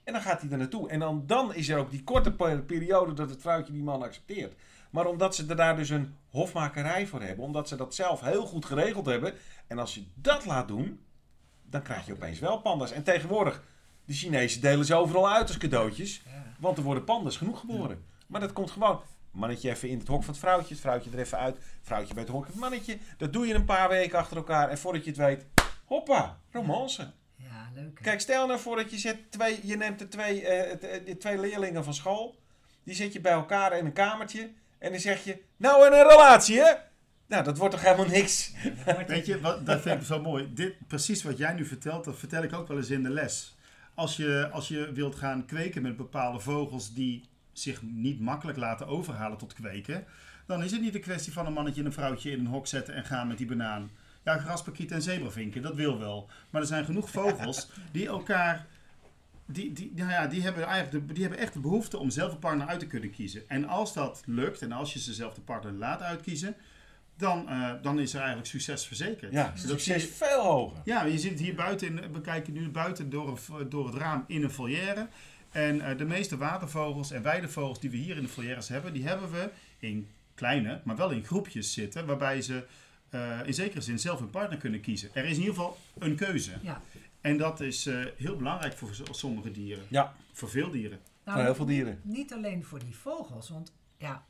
[0.04, 0.90] En dan gaat hij er naartoe.
[0.90, 4.04] En dan, dan is er ook die korte pe- periode dat het vrouwtje die man
[4.04, 4.54] accepteert.
[4.90, 8.46] Maar omdat ze er daar dus een hofmakerij voor hebben, omdat ze dat zelf heel
[8.46, 9.34] goed geregeld hebben.
[9.68, 11.05] En als je dat laat doen,
[11.70, 12.92] dan krijg je opeens wel panda's.
[12.92, 13.64] En tegenwoordig,
[14.06, 16.22] de Chinezen delen ze overal uit als cadeautjes.
[16.60, 18.06] Want er worden panda's genoeg geboren.
[18.28, 19.02] Maar dat komt gewoon.
[19.32, 21.58] Mannetje even in het hok van het vrouwtje, het vrouwtje er even uit.
[21.82, 22.98] Vrouwtje bij het hok van het mannetje.
[23.18, 24.70] Dat doe je een paar weken achter elkaar.
[24.70, 25.46] En voordat je het weet,
[25.86, 27.12] hoppa, romance.
[27.36, 27.98] Ja, leuk.
[27.98, 28.04] hè?
[28.04, 31.18] Kijk, stel nou voor dat je, zet twee, je neemt de twee, eh, eh, de
[31.18, 32.36] twee leerlingen van school.
[32.84, 34.52] Die zet je bij elkaar in een kamertje.
[34.78, 36.74] En dan zeg je, nou een relatie hè?
[37.28, 38.52] Nou, dat wordt toch helemaal niks.
[39.08, 40.54] Weet je, wat, dat vind ik zo mooi.
[40.54, 43.56] Dit, precies wat jij nu vertelt, dat vertel ik ook wel eens in de les.
[43.94, 48.88] Als je, als je wilt gaan kweken met bepaalde vogels die zich niet makkelijk laten
[48.88, 50.06] overhalen tot kweken,
[50.46, 52.68] dan is het niet een kwestie van een mannetje en een vrouwtje in een hok
[52.68, 53.90] zetten en gaan met die banaan.
[54.24, 56.30] Ja, graspakiet en zebravinken, dat wil wel.
[56.50, 58.66] Maar er zijn genoeg vogels die elkaar.
[59.46, 62.40] Die, die, nou ja, die, hebben eigenlijk die hebben echt de behoefte om zelf een
[62.40, 63.50] partner uit te kunnen kiezen.
[63.50, 66.56] En als dat lukt en als je ze zelf de partner laat uitkiezen,
[67.18, 69.32] dan, eh, dan is er eigenlijk succes verzekerd.
[69.32, 70.78] Ja, Dus succes je- veel hoger.
[70.86, 74.24] ja, je zit hier buiten, in, we kijken nu buiten door, een door het raam
[74.28, 75.08] in een volière.
[75.52, 79.08] En eh, de meeste watervogels en weidevogels die we hier in de volières hebben, die
[79.08, 79.50] hebben we
[79.80, 82.66] in kleine, maar wel in groepjes zitten, waarbij ze
[83.10, 85.10] eh, in zekere zin zelf hun partner kunnen kiezen.
[85.14, 86.52] Er is in ieder geval een keuze.
[86.62, 86.82] Ja.
[87.22, 89.84] En dat is eh, heel belangrijk voor sommige dieren.
[89.88, 91.00] Ja, Voor veel dieren.
[91.26, 92.00] Nou, voor heel veel dieren.
[92.04, 94.26] Niet alleen voor die vogels, want ja,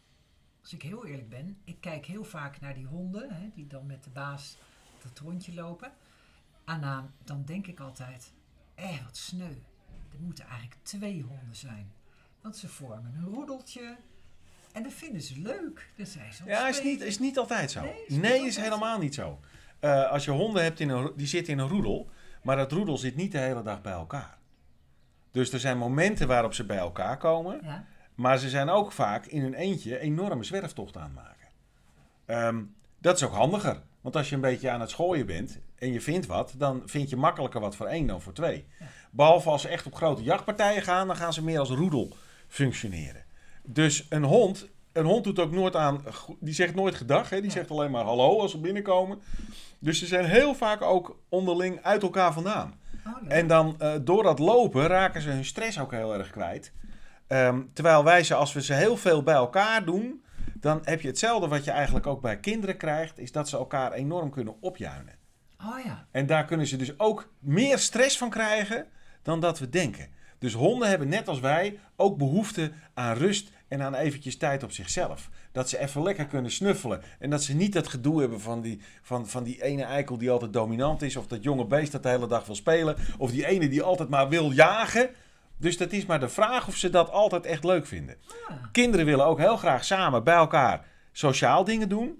[0.65, 3.85] als ik heel eerlijk ben, ik kijk heel vaak naar die honden, hè, die dan
[3.85, 4.57] met de baas
[5.03, 5.91] dat rondje lopen.
[6.65, 8.31] En eh, dan denk ik altijd,
[8.75, 9.53] eh, wat sneu.
[10.11, 11.91] Er moeten eigenlijk twee honden zijn.
[12.41, 13.95] Want ze vormen een roedeltje
[14.71, 15.89] en dat vinden ze leuk.
[15.95, 17.81] Dan zijn ze Ja, is niet, is niet altijd zo.
[17.81, 19.39] Nee, Nee, is helemaal niet zo.
[19.79, 22.09] Eh, als je honden hebt, in een, die zitten in een roedel.
[22.43, 24.37] Maar dat roedel zit niet de hele dag bij elkaar.
[25.31, 27.59] Dus er zijn momenten waarop ze bij elkaar komen.
[27.63, 31.47] Ja, Maar ze zijn ook vaak in hun eentje enorme zwerftochten aan het maken.
[32.25, 32.63] Ehm,
[32.99, 33.81] dat is ook handiger.
[34.01, 37.09] Want als je een beetje aan het schooien bent en je vindt wat, dan vind
[37.09, 38.65] je makkelijker wat voor één dan voor twee.
[39.11, 42.15] Behalve als ze echt op grote jachtpartijen gaan, dan gaan ze meer als roedel
[42.47, 43.23] functioneren.
[43.63, 46.03] Dus een hond een hond doet ook nooit aan,
[46.39, 47.41] die zegt nooit gedag, hè?
[47.41, 49.21] die zegt alleen maar hallo als ze binnenkomen.
[49.79, 52.79] Dus ze zijn heel vaak ook onderling uit elkaar vandaan.
[53.05, 53.29] Oh, nee.
[53.39, 56.71] En dan eh, door dat lopen raken ze hun stress ook heel erg kwijt.
[57.27, 61.07] Ehm, terwijl wij ze, als we ze heel veel bij elkaar doen, dan heb je
[61.07, 65.15] hetzelfde wat je eigenlijk ook bij kinderen krijgt, is dat ze elkaar enorm kunnen opjuinen.
[65.59, 66.07] oh ja.
[66.11, 68.85] En daar kunnen ze dus ook meer stress van krijgen
[69.21, 70.07] dan dat we denken.
[70.39, 74.71] Dus honden hebben net als wij ook behoefte aan rust en aan eventjes tijd op
[74.71, 75.29] zichzelf.
[75.51, 77.01] Dat ze even lekker kunnen snuffelen.
[77.19, 80.31] En dat ze niet dat gedoe hebben van die, van, van die ene eikel die
[80.31, 81.15] altijd dominant is.
[81.15, 82.95] Of dat jonge beest dat de hele dag wil spelen.
[83.17, 85.09] Of die ene die altijd maar wil jagen.
[85.57, 88.15] Dus dat is maar de vraag of ze dat altijd echt leuk vinden.
[88.71, 92.19] Kinderen willen ook heel graag samen bij elkaar sociaal dingen doen.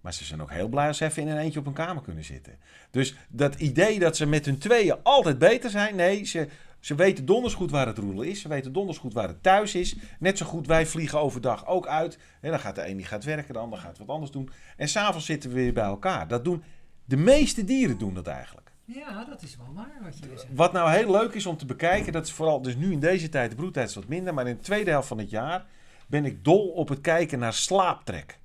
[0.00, 2.02] Maar ze zijn ook heel blij als ze even in een eentje op een kamer
[2.02, 2.58] kunnen zitten.
[2.90, 5.96] Dus dat idee dat ze met hun tweeën altijd beter zijn.
[5.96, 6.48] Nee, ze,
[6.80, 8.40] ze weten donders goed waar het roelen is.
[8.40, 9.96] Ze weten donders goed waar het thuis is.
[10.18, 12.18] Net zo goed, wij vliegen overdag ook uit.
[12.40, 14.50] En dan gaat de een die gaat werken, de ander gaat wat anders doen.
[14.76, 16.28] En s'avonds zitten we weer bij elkaar.
[16.28, 16.62] Dat doen,
[17.04, 18.65] de meeste dieren doen dat eigenlijk.
[18.86, 20.46] Ja, dat is wel waar wat je zegt.
[20.54, 23.28] Wat nou heel leuk is om te bekijken, dat is vooral dus nu in deze
[23.28, 24.34] tijd, de broedtijd is wat minder.
[24.34, 25.66] Maar in de tweede helft van het jaar
[26.06, 28.38] ben ik dol op het kijken naar slaaptrek.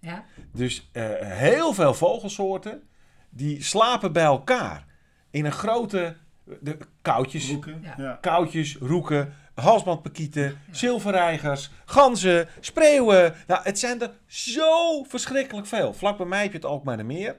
[0.00, 0.24] Ja?
[0.52, 2.82] Dus eh, heel veel vogelsoorten
[3.30, 4.86] die slapen bij elkaar
[5.30, 6.16] in een grote
[6.60, 7.80] de koutjes, Roeken.
[7.82, 7.94] Ja.
[7.96, 8.18] Ja.
[8.20, 13.34] koutjes, roeken, halsbandpakieten, zilverreigers, ganzen, spreeuwen.
[13.46, 15.94] Nou, het zijn er zo verschrikkelijk veel.
[15.94, 17.36] Vlak bij mij heb je het Alkmaardermeer.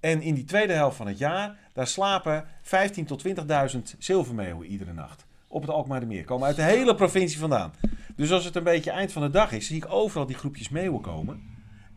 [0.00, 4.92] En in die tweede helft van het jaar, daar slapen 15.000 tot 20.000 zilvermeeuwen iedere
[4.92, 5.26] nacht.
[5.48, 6.24] Op het Alkmaardermeer.
[6.24, 7.72] Komen uit de hele provincie vandaan.
[8.16, 10.68] Dus als het een beetje eind van de dag is, zie ik overal die groepjes
[10.68, 11.42] meeuwen komen.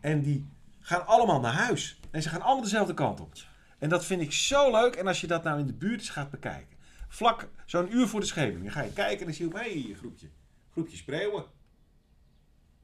[0.00, 0.46] En die
[0.80, 2.00] gaan allemaal naar huis.
[2.10, 3.32] En ze gaan allemaal dezelfde kant op.
[3.78, 4.94] En dat vind ik zo leuk.
[4.94, 6.76] En als je dat nou in de buurt eens gaat bekijken.
[7.08, 8.62] Vlak zo'n uur voor de schemering.
[8.62, 10.28] Dan ga je kijken en dan zie je, hé, hey, een groepje.
[10.72, 11.44] Groepje spreeuwen.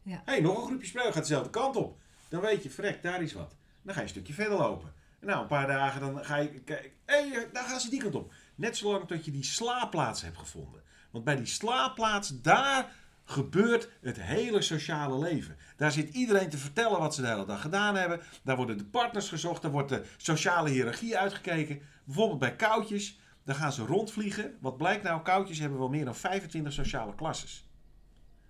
[0.02, 0.22] Ja.
[0.24, 1.98] Hé, hey, nog een groepje spreeuwen gaat dezelfde kant op.
[2.28, 3.56] Dan weet je, vrek, daar is wat.
[3.82, 4.92] Dan ga je een stukje verder lopen.
[5.20, 6.90] Nou, een paar dagen dan ga je kijken.
[7.06, 8.32] Hé, hey, daar gaan ze die kant op.
[8.54, 10.82] Net zolang tot je die slaapplaats hebt gevonden.
[11.10, 12.92] Want bij die slaapplaats, daar
[13.24, 15.56] gebeurt het hele sociale leven.
[15.76, 18.20] Daar zit iedereen te vertellen wat ze de hele dag gedaan hebben.
[18.42, 19.62] Daar worden de partners gezocht.
[19.62, 21.80] Daar wordt de sociale hiërarchie uitgekeken.
[22.04, 23.18] Bijvoorbeeld bij koutjes.
[23.44, 24.56] Dan gaan ze rondvliegen.
[24.60, 25.22] Wat blijkt nou?
[25.22, 27.68] Koutjes hebben wel meer dan 25 sociale klasses.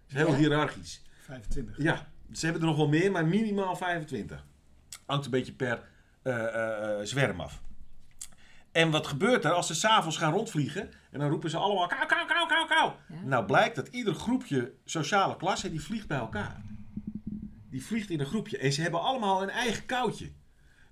[0.06, 0.36] Dat is heel Ja?
[0.38, 1.02] hiërarchisch.
[1.24, 1.78] 25.
[1.78, 4.44] Ja, ze hebben er nog wel meer, maar minimaal 25.
[5.06, 5.88] Hangt een beetje per
[7.02, 7.60] zwerm af.
[8.72, 10.90] En wat gebeurt er als ze s'avonds gaan rondvliegen?
[11.10, 12.92] En dan roepen ze allemaal kou, kou, kou, kou, kou.
[13.08, 13.20] Ja.
[13.24, 16.62] Nou blijkt dat ieder groepje sociale klasse, die vliegt bij elkaar.
[17.70, 18.58] Die vliegt in een groepje.
[18.58, 20.32] En ze hebben allemaal een eigen koutje.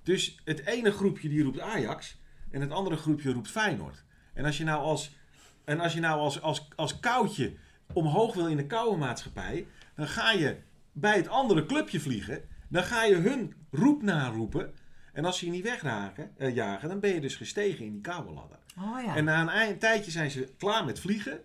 [0.03, 2.21] Dus het ene groepje die roept Ajax.
[2.51, 4.05] En het andere groepje roept Feyenoord.
[4.35, 5.17] En als je nou als,
[5.65, 7.57] en als, je nou als, als, als koutje
[7.93, 9.67] omhoog wil in de koude maatschappij.
[9.95, 10.57] Dan ga je
[10.93, 12.43] bij het andere clubje vliegen.
[12.69, 14.75] Dan ga je hun roep naroepen.
[15.19, 18.01] En als ze je niet wegraken, eh, jagen, dan ben je dus gestegen in die
[18.01, 18.59] koude ladder.
[18.79, 19.17] Oh ja.
[19.17, 21.41] En na een eind- tijdje zijn ze klaar met vliegen.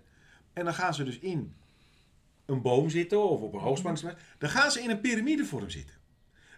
[0.54, 1.54] En dan gaan ze dus in
[2.46, 4.16] een boom zitten of op een hoogspannings.
[4.38, 5.96] Dan gaan ze in een piramidevorm zitten.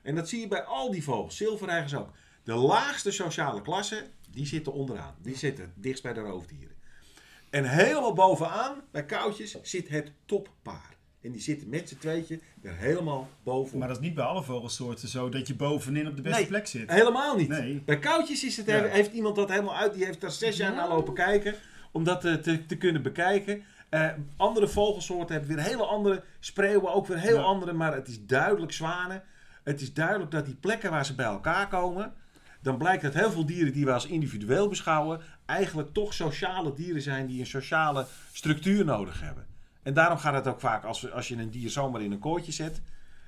[0.04, 2.10] En dat zie je bij al die vogels, zilverreigers ook.
[2.44, 5.16] De laagste sociale klasse, die zitten onderaan.
[5.22, 6.76] Die zitten dichtst bij de roofdieren.
[7.50, 10.95] En helemaal bovenaan, bij koutjes, zit het toppaar.
[11.26, 13.80] En die zitten met z'n tweetje er helemaal bovenop.
[13.80, 16.48] Maar dat is niet bij alle vogelsoorten zo dat je bovenin op de beste Nee.
[16.48, 16.92] plek zit.
[16.92, 17.48] Helemaal niet.
[17.48, 17.82] Nee.
[17.86, 18.84] Bij koutjes is het, Ja.
[18.84, 19.94] heeft iemand dat helemaal uit.
[19.94, 20.76] Die heeft daar zes jaar Ja.
[20.78, 21.56] naar lopen kijken.
[21.92, 23.64] Om dat eh, te, te kunnen bekijken.
[23.90, 26.94] Eh, andere vogelsoorten hebben weer hele andere spreeuwen.
[26.94, 27.42] Ook weer heel Ja.
[27.42, 27.74] andere.
[27.74, 29.24] Maar het is duidelijk zwanen.
[29.64, 32.14] Het is duidelijk dat die plekken waar ze bij elkaar komen.
[32.62, 35.22] Dan blijkt dat heel veel dieren die we als individueel beschouwen.
[35.46, 39.46] Eigenlijk toch sociale dieren zijn die een sociale structuur nodig hebben.
[39.86, 42.20] En daarom gaat het ook vaak als, we- als je een dier zomaar in een
[42.20, 42.82] kooitje zet.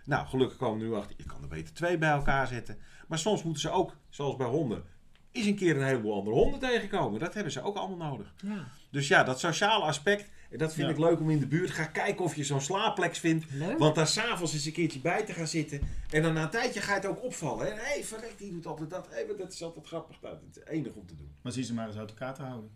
[0.05, 1.15] Nou, gelukkig komen we nu achter.
[1.17, 2.77] Je kan er beter twee bij elkaar zetten.
[3.07, 4.83] Maar soms moeten ze ook, zoals bij honden,
[5.31, 7.19] eens een keer een heleboel andere honden tegenkomen.
[7.19, 8.33] Dat hebben ze ook allemaal nodig.
[8.43, 8.67] ja.
[8.91, 10.93] Dus ja, dat sociale aspect, en dat vind Ja.
[10.93, 11.69] ik leuk om in de buurt.
[11.71, 13.45] Ga kijken of je zo'n slaapplek vindt.
[13.51, 13.77] Leuk.
[13.77, 15.81] Want daar s'avonds eens een keertje bij te gaan zitten.
[16.09, 17.65] En dan na een tijdje ga je het ook opvallen.
[17.67, 19.07] Hé, hey, verrek, die doet altijd dat.
[19.11, 20.21] Hé, maar dat is altijd grappig.
[20.21, 21.31] Nou, dat is enig om te doen.
[21.41, 22.69] Maar zie ze maar eens uit elkaar te houden.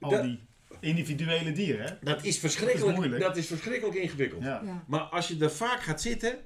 [0.00, 0.48] Al Dat- die
[0.80, 1.88] individuele dieren, hè?
[1.88, 3.22] Dat is Dat is verschrikkelijk, moeilijk.
[3.22, 4.42] dat is verschrikkelijk ingewikkeld.
[4.42, 4.62] Ja.
[4.64, 4.84] Ja.
[4.86, 6.38] Maar als je er vaak gaat zitten,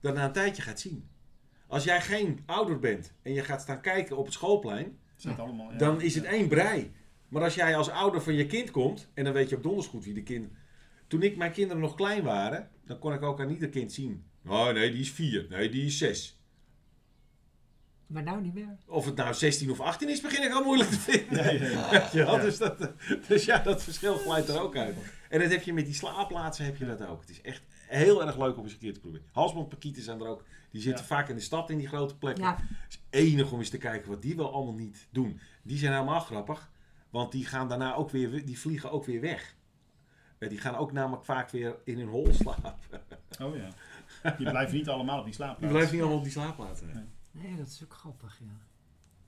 [0.00, 1.08] dan na een tijdje gaat zien.
[1.66, 4.98] Als jij geen ouder bent en je gaat staan kijken op het schoolplein,
[5.36, 6.92] allemaal, dan is het één brei.
[7.28, 9.86] Maar als jij als ouder van je kind komt, en dan weet je ook donders
[9.86, 10.50] goed wie de kind...
[11.06, 14.24] Toen ik, mijn kinderen nog klein waren, dan kon ik ook aan ieder kind zien.
[14.46, 15.46] Oh nee, die is vier.
[15.48, 16.39] Nee, die is zes.
[18.10, 18.76] Maar nou niet meer.
[18.86, 21.44] Of het nou 16 of 18 is, begin ik al moeilijk te vinden.
[21.44, 21.90] Ja, ja, ja.
[21.90, 22.36] Weet je wel?
[22.36, 22.42] Ja.
[22.42, 22.92] Dus, dat,
[23.28, 24.96] dus ja, dat verschil glijdt er ook uit.
[25.28, 27.20] En dat heb je met die slaapplaatsen heb je dat ook.
[27.20, 29.26] Het is echt heel erg leuk om eens een keer te proberen.
[29.32, 30.44] Halsbandpakieten zijn er ook.
[30.70, 31.08] Die zitten Ja.
[31.08, 32.44] vaak in de stad in die grote plekken.
[32.44, 35.40] Ja, Het is enig om eens te kijken wat die wel allemaal niet doen.
[35.62, 36.70] Die zijn helemaal grappig.
[37.10, 39.54] Want die gaan daarna ook weer, die vliegen ook weer weg.
[40.38, 42.74] Eh, Die gaan ook namelijk vaak weer in hun hol slapen.
[43.42, 43.68] Oh ja.
[44.36, 45.60] Die blijven niet allemaal op die slaapplaats.
[45.60, 46.86] Die blijven niet allemaal op die slaapplaatsen.
[46.94, 47.04] Nee.
[47.30, 48.56] Nee, dat is ook grappig, ja.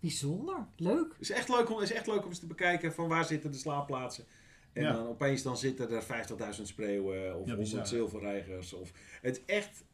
[0.01, 1.13] Bijzonder, leuk.
[1.13, 3.51] Het is echt leuk om, is echt leuk om eens te bekijken van waar zitten
[3.53, 4.25] de slaapplaatsen.
[4.73, 4.93] En Ja.
[4.93, 7.87] dan opeens dan zitten er 50.000 spreeuwen of Ja, 100 bizar.
[7.87, 8.73] zilverreigers.
[8.73, 9.85] Of, het is echt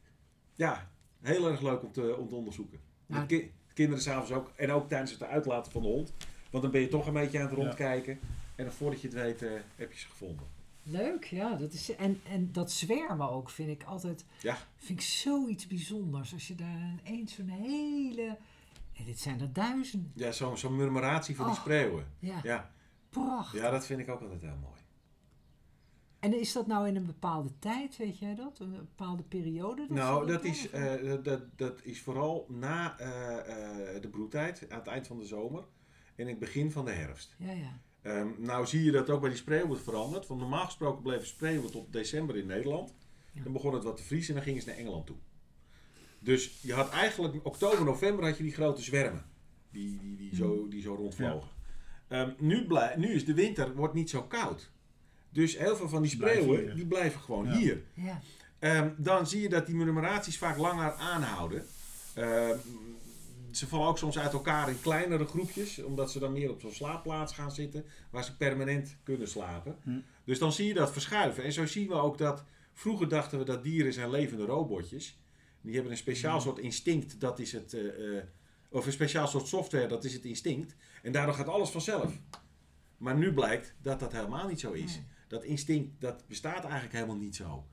[0.55, 0.89] ja,
[1.21, 2.79] heel erg leuk om te, om te onderzoeken.
[3.05, 3.25] Ja.
[3.25, 4.51] Ki- kinderen s'avonds ook.
[4.55, 6.13] En ook tijdens het uitlaten van de hond.
[6.51, 7.63] Want dan ben je toch een beetje aan het Ja.
[7.63, 8.19] rondkijken.
[8.55, 10.45] En dan voordat je het weet eh, heb je ze gevonden.
[10.91, 11.55] Leuk, ja.
[11.55, 14.57] Dat is, en, en dat zwermen ook vind ik altijd Ja.
[14.77, 16.33] vind ik zoiets bijzonders.
[16.33, 18.37] Als je daar ineens zo'n hele...
[18.97, 20.11] En dit zijn er duizenden.
[20.15, 21.59] Ja, zo'n zo'n murmuratie van die Oh.
[21.61, 22.05] spreeuwen.
[22.19, 22.71] Ja, Ja.
[23.09, 23.61] prachtig.
[23.61, 24.79] ja, dat vind ik ook altijd heel mooi.
[26.19, 28.59] En is dat nou in een bepaalde tijd, weet jij dat?
[28.59, 29.85] Een bepaalde periode?
[29.89, 30.69] Nou, dat doen, is,
[31.03, 35.25] dat, dat, dat is vooral na eh, eh, de broedtijd, aan het eind van de
[35.25, 35.61] zomer
[36.15, 37.35] en in het begin van de herfst.
[37.37, 37.79] Ja, ja.
[38.01, 40.27] Ehm, nou zie je dat ook bij die spreeuwen verandert.
[40.27, 42.93] Want normaal gesproken bleven spreeuwen tot december in Nederland.
[43.33, 43.43] Ja.
[43.43, 45.15] Dan begon het wat te vriezen en dan gingen ze naar Engeland toe.
[46.19, 49.25] Dus je had eigenlijk oktober, november had je die grote zwermen.
[49.71, 51.49] Die, die, die, zo, die zo rondvlogen.
[52.07, 54.71] Ehm, nu, blij, nu is de winter wordt niet zo koud.
[55.29, 57.51] Dus heel veel van die spreeuwen die blijven gewoon Ja.
[57.57, 57.81] hier.
[57.93, 58.21] ja.
[58.59, 61.65] Ehm, dan zie je dat die numeraties vaak langer aanhouden.
[63.51, 66.71] Ze vallen ook soms uit elkaar in kleinere groepjes, omdat ze dan meer op zo'n
[66.73, 69.77] slaapplaats gaan zitten, waar ze permanent kunnen slapen.
[69.83, 69.99] Hm.
[70.23, 71.43] Dus dan zie je dat verschuiven.
[71.43, 72.43] En zo zien we ook dat,
[72.73, 75.19] vroeger dachten we dat dieren zijn levende robotjes.
[75.61, 76.43] Die hebben een speciaal Hm.
[76.43, 78.23] soort instinct, dat is het, eh, eh,
[78.69, 80.75] of een speciaal soort software, dat is het instinct.
[81.03, 82.13] En daardoor gaat alles vanzelf.
[82.97, 84.95] Maar nu blijkt dat dat helemaal niet zo is.
[84.95, 85.05] Nee.
[85.27, 87.65] Dat instinct, dat bestaat eigenlijk helemaal niet zo.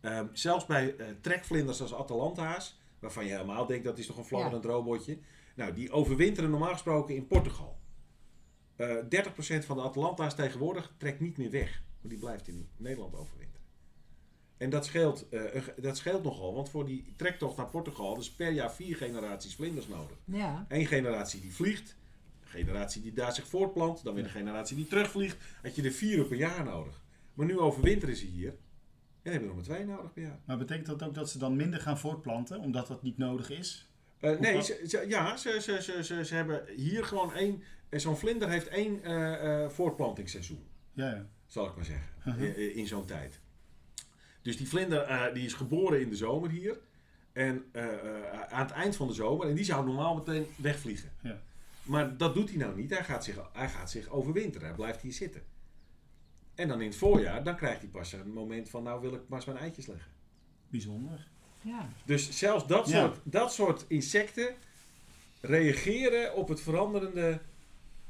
[0.00, 4.24] Ehm, zelfs bij eh, trekvlinders als Atalanta's, waarvan je helemaal denkt dat is toch een
[4.24, 5.18] fladderend robotje.
[5.54, 7.78] Nou, die overwinteren normaal gesproken in Portugal.
[8.76, 11.82] Eh 30% van de Atalanta's tegenwoordig trekt niet meer weg.
[12.00, 13.66] Maar die blijft in Nederland overwinteren.
[14.56, 18.30] En dat scheelt, eh, een dat scheelt nogal, want voor die trektocht naar Portugal is
[18.30, 20.16] per jaar vier generaties vlinders nodig.
[20.24, 21.96] Ja, Eén generatie die vliegt,
[22.42, 25.36] een generatie die daar zich voortplant, dan weer een generatie die terugvliegt.
[25.62, 27.02] Had je er vier per jaar nodig.
[27.34, 28.56] Maar nu overwinteren ze hier
[29.28, 30.38] en hebben er nog maar twee nodig per jaar.
[30.44, 33.88] Maar betekent dat ook dat ze dan minder gaan voortplanten, omdat dat niet nodig is?
[34.20, 37.62] Eh, nee, ze, ze- ja, ze, ze, ze, ze, ze hebben hier gewoon één.
[37.88, 41.26] en Zo'n vlinder heeft één eh, eh, voortplantingsseizoen, Ja, ja.
[41.46, 43.40] zal ik maar zeggen, in, zo'n tijd.
[44.42, 46.78] Dus die vlinder eh, die is geboren in de zomer hier.
[47.32, 49.48] En eh, eh, aan het eind van de zomer.
[49.48, 51.10] En die zou normaal meteen wegvliegen.
[51.22, 51.40] Ja.
[51.82, 52.90] Maar dat doet hij nou niet.
[52.90, 54.66] Hij gaat, zich, hij gaat zich overwinteren.
[54.66, 55.42] Hij blijft hier zitten.
[56.58, 58.82] En dan in het voorjaar, dan krijgt hij pas een moment van...
[58.82, 60.10] nou wil ik maar eens mijn eitjes leggen.
[60.68, 61.28] Bijzonder.
[61.62, 61.88] ja.
[62.04, 63.00] Dus zelfs dat, Ja.
[63.00, 64.54] soort, dat soort insecten
[65.40, 67.40] reageren op het veranderende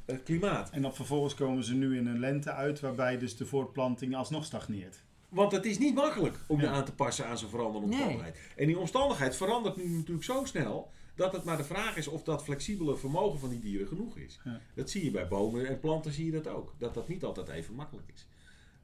[0.05, 0.71] eh, klimaat.
[0.71, 4.45] En dan vervolgens komen ze nu in een lente uit, waarbij dus de voortplanting alsnog
[4.45, 5.03] stagneert.
[5.29, 6.73] Want het is niet makkelijk om je Ja.
[6.73, 8.05] aan te passen aan zo'n veranderende Nee.
[8.05, 8.39] omstandigheid.
[8.57, 10.91] En die omstandigheid verandert nu natuurlijk zo snel...
[11.15, 14.41] dat het maar de vraag is of dat flexibele vermogen van die dieren genoeg is.
[14.45, 14.61] Ja.
[14.75, 16.75] Dat zie je bij bomen en planten zie je dat ook.
[16.79, 18.27] Dat dat niet altijd even makkelijk is.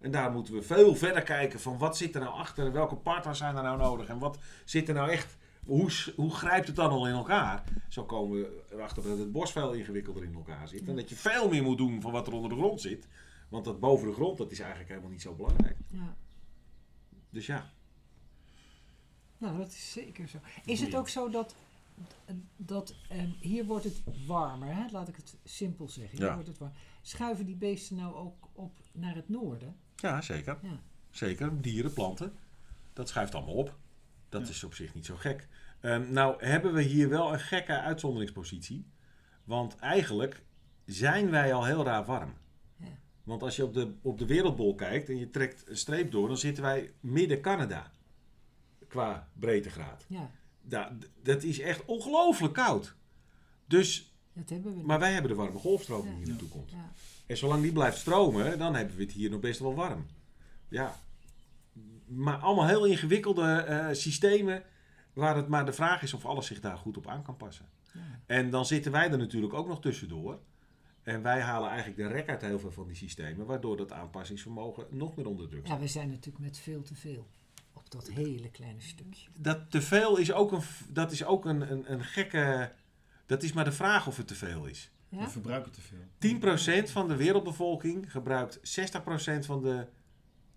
[0.04, 2.72] En daar moeten we veel verder kijken van wat zit er nou achter...
[2.72, 5.36] welke partners zijn er nou nodig en wat zit er nou echt...
[5.64, 7.64] Hoe, hoe grijpt het dan al in elkaar?
[7.88, 10.88] Zo komen we erachter dat het bos veel ingewikkelder in elkaar zit.
[10.88, 13.08] En dat je veel meer moet doen van wat er onder de grond zit.
[13.48, 15.76] Want dat boven de grond, dat is eigenlijk helemaal niet zo belangrijk.
[15.90, 16.16] ja.
[17.30, 17.72] Dus ja,
[19.38, 20.38] Nou, dat is zeker zo.
[20.64, 21.54] Is het ook zo dat,
[22.56, 24.84] dat ehm, hier wordt het warmer, hè?
[24.90, 26.18] laat ik het simpel zeggen.
[26.18, 26.34] Hier Ja.
[26.34, 26.72] wordt het warm.
[27.02, 29.76] Schuiven die beesten nou ook op naar het noorden?
[29.96, 30.58] Ja, zeker.
[30.62, 30.80] Ja.
[31.10, 31.60] Zeker.
[31.60, 32.32] Dieren, planten.
[32.92, 33.76] Dat schuift allemaal op.
[34.28, 34.48] Dat Ja.
[34.48, 35.48] is op zich niet zo gek.
[35.80, 38.86] Ehm, nou hebben we hier wel een gekke uitzonderingspositie.
[39.44, 40.42] Want eigenlijk
[40.84, 42.32] zijn wij al heel raar warm.
[42.76, 42.86] Ja.
[43.22, 46.28] Want als je op de, op de wereldbol kijkt en je trekt een streep door,
[46.28, 47.90] dan zitten wij midden Canada.
[48.88, 50.04] Qua breedtegraad.
[50.08, 50.30] Ja,
[50.62, 52.94] Da- d- dat is echt ongelooflijk koud.
[53.66, 54.82] Dus, dat hebben we.
[54.82, 56.70] maar wij hebben de warme golfstroom die naartoe komt.
[56.70, 56.92] Ja.
[57.26, 60.06] En zolang die blijft stromen, dan hebben we het hier nog best wel warm.
[60.68, 60.96] Ja.
[62.06, 64.62] Maar allemaal heel ingewikkelde eh, systemen.
[65.12, 67.68] Waar het maar de vraag is of alles zich daar goed op aan kan passen.
[67.92, 68.00] Ja.
[68.26, 70.38] En dan zitten wij er natuurlijk ook nog tussendoor.
[71.02, 73.46] En wij halen eigenlijk de rek uit heel veel van die systemen.
[73.46, 75.80] Waardoor dat aanpassingsvermogen nog meer onder druk ja, staat.
[75.80, 77.26] we zijn natuurlijk met veel te veel
[77.72, 79.28] op dat hele kleine stukje.
[79.38, 82.72] Dat te veel is ook een, dat is ook een, een, een gekke...
[83.26, 84.90] Dat is maar de vraag of het te veel is.
[85.14, 85.24] Ja?
[85.24, 86.82] We verbruiken te veel.
[86.86, 89.86] 10% van de wereldbevolking gebruikt 60% van de,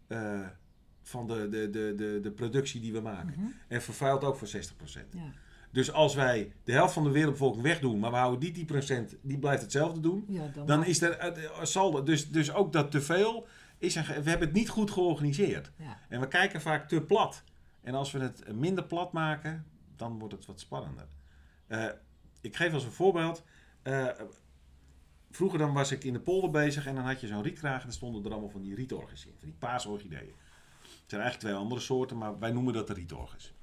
[0.07, 0.47] eh,
[1.01, 3.33] van de, de, de, de, de productie die we maken.
[3.37, 3.47] Mhm.
[3.67, 4.51] En vervuilt ook voor 60%.
[5.11, 5.31] Ja.
[5.71, 9.37] Dus als wij de helft van de wereldbevolking wegdoen, maar we houden die 10%, die
[9.37, 13.01] blijft hetzelfde doen, Ja, dan, dan is er eh, zal dus, dus ook dat te
[13.01, 13.47] veel
[13.77, 15.71] is een, ge- we hebben het niet goed georganiseerd.
[15.77, 15.97] Ja.
[16.09, 17.43] En we kijken vaak te plat.
[17.81, 21.07] En als we het minder plat maken, dan wordt het wat spannender.
[21.67, 21.85] Eh,
[22.41, 23.43] ik geef als een voorbeeld.
[23.81, 24.07] Eh,
[25.37, 27.87] vroeger dan was ik in de polder bezig en dan had je zo'n rietkraag en
[27.87, 29.33] dan stonden er allemaal van die rietorgis in.
[29.37, 30.33] Van die paasorchideeën.
[30.81, 33.53] Het zijn eigenlijk twee andere soorten, maar wij noemen dat de rietorgis.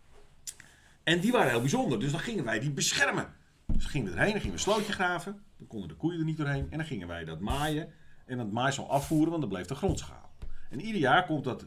[1.02, 3.34] En die waren heel bijzonder, dus dan gingen wij die beschermen.
[3.66, 5.42] Dus gingen we erheen, dan gingen we een slootje graven.
[5.56, 6.66] Dan konden de koeien er niet doorheen.
[6.70, 7.92] En dan gingen wij dat maaien
[8.26, 10.30] en dat maaisel afvoeren, want dan bleef de grond schaal.
[10.70, 11.66] En ieder jaar komt dat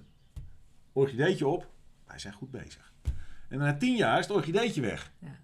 [0.93, 1.69] orchideetje op.
[2.05, 2.93] Wij zijn goed bezig.
[3.47, 5.11] En na tien jaar is het orchideetje weg.
[5.19, 5.35] Ja.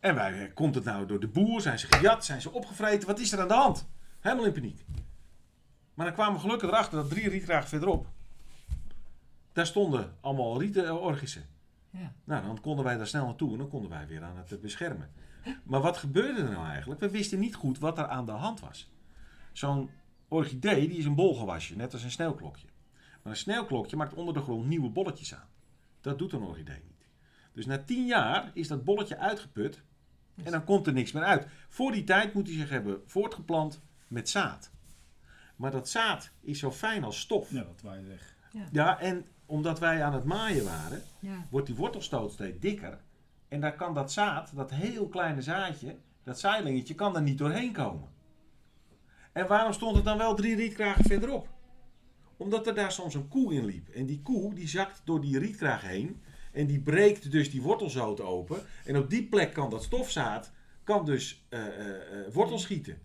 [0.00, 1.60] En wij, eh, komt het nou door de boer?
[1.60, 2.24] Zijn ze gejat?
[2.24, 3.08] Zijn ze opgevreten?
[3.08, 3.88] Wat is er aan de hand?
[4.20, 4.84] Helemaal in paniek.
[5.94, 8.06] Maar dan kwamen we gelukkig erachter dat drie rietgragen verderop.
[9.52, 11.44] Daar stonden allemaal rietorgissen.
[11.90, 12.12] Ja.
[12.24, 14.58] Nou, dan konden wij daar snel naartoe en dan konden wij weer aan het eh,
[14.58, 15.10] beschermen.
[15.62, 17.00] Maar wat gebeurde er nou eigenlijk?
[17.00, 18.90] We wisten niet goed wat er aan de hand was.
[19.52, 19.90] Zo'n
[20.28, 22.66] orchidee die is een bolgewasje, net als een sneeuwklokje.
[23.22, 25.48] Maar een sneeuwklokje maakt onder de grond nieuwe bolletjes aan.
[26.00, 27.06] Dat doet een orchidee niet.
[27.52, 29.82] Dus na tien jaar is dat bolletje uitgeput
[30.44, 31.46] en dan komt er niks meer uit.
[31.68, 34.70] Voor die tijd moet hij zich hebben voortgeplant met zaad.
[35.56, 37.50] Maar dat zaad is zo fijn als stof.
[37.50, 38.36] Ja, dat waait weg.
[38.72, 41.46] Ja, en omdat wij aan het maaien waren, Ja.
[41.50, 42.98] wordt die wortelstoot steeds dikker.
[43.48, 47.72] En daar kan dat zaad, dat heel kleine zaadje, dat zaailingetje, kan er niet doorheen
[47.72, 48.08] komen.
[49.32, 51.48] En waarom stond het dan wel drie rietkragen verderop?
[52.36, 53.88] Omdat er daar soms een koe in liep.
[53.88, 56.22] En die koe die zakt door die rietkraag heen.
[56.58, 58.60] En die breekt dus die wortelzoot open.
[58.84, 60.52] En op die plek kan dat stofzaad
[60.84, 61.46] kan dus
[62.32, 62.98] wortel schieten.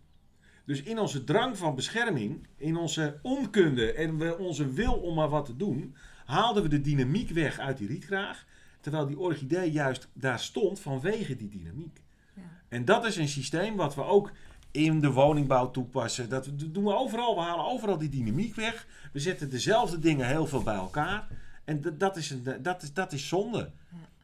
[0.66, 5.45] Dus in onze drang van bescherming, in onze onkunde en onze wil om maar wat
[5.45, 5.95] te doen,
[6.26, 8.45] haalden we de dynamiek weg uit die rietkraag.
[8.82, 12.01] Terwijl die orchidee juist daar stond vanwege die dynamiek.
[12.36, 12.41] Ja.
[12.70, 14.32] En dat is een systeem wat we ook
[14.72, 16.30] in de woningbouw toepassen.
[16.30, 17.36] Dat doen we overal.
[17.36, 18.88] We halen overal die dynamiek weg.
[19.14, 21.28] We zetten dezelfde dingen heel veel bij elkaar.
[21.64, 23.72] En dat, dat, is, een, dat, is, dat is zonde.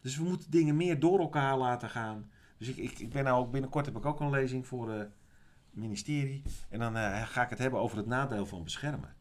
[0.01, 2.29] Dus we moeten dingen meer door elkaar laten gaan.
[2.57, 5.09] Dus ik, ik, ik ben nou ook binnenkort heb ik ook een lezing voor het
[5.69, 6.41] ministerie.
[6.69, 9.15] En dan eh, ga ik het hebben over het nadeel van beschermen.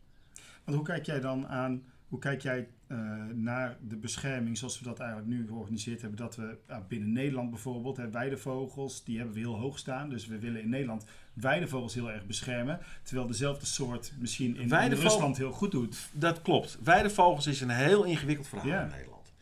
[0.65, 2.99] Want hoe kijk jij dan aan, hoe kijk jij eh,
[3.35, 6.19] naar de bescherming zoals we dat eigenlijk nu georganiseerd hebben?
[6.19, 10.09] Dat we ja, binnen Nederland bijvoorbeeld, hè, weidevogels, die hebben we heel hoog staan.
[10.09, 12.81] Dus we willen in Nederland weidevogels heel erg beschermen.
[13.03, 16.09] Terwijl dezelfde soort misschien in, Rusland heel goed doet.
[16.13, 16.79] Dat klopt.
[16.85, 18.83] Weidevogels is een heel ingewikkeld verhaal Ja.
[18.83, 19.33] in Nederland.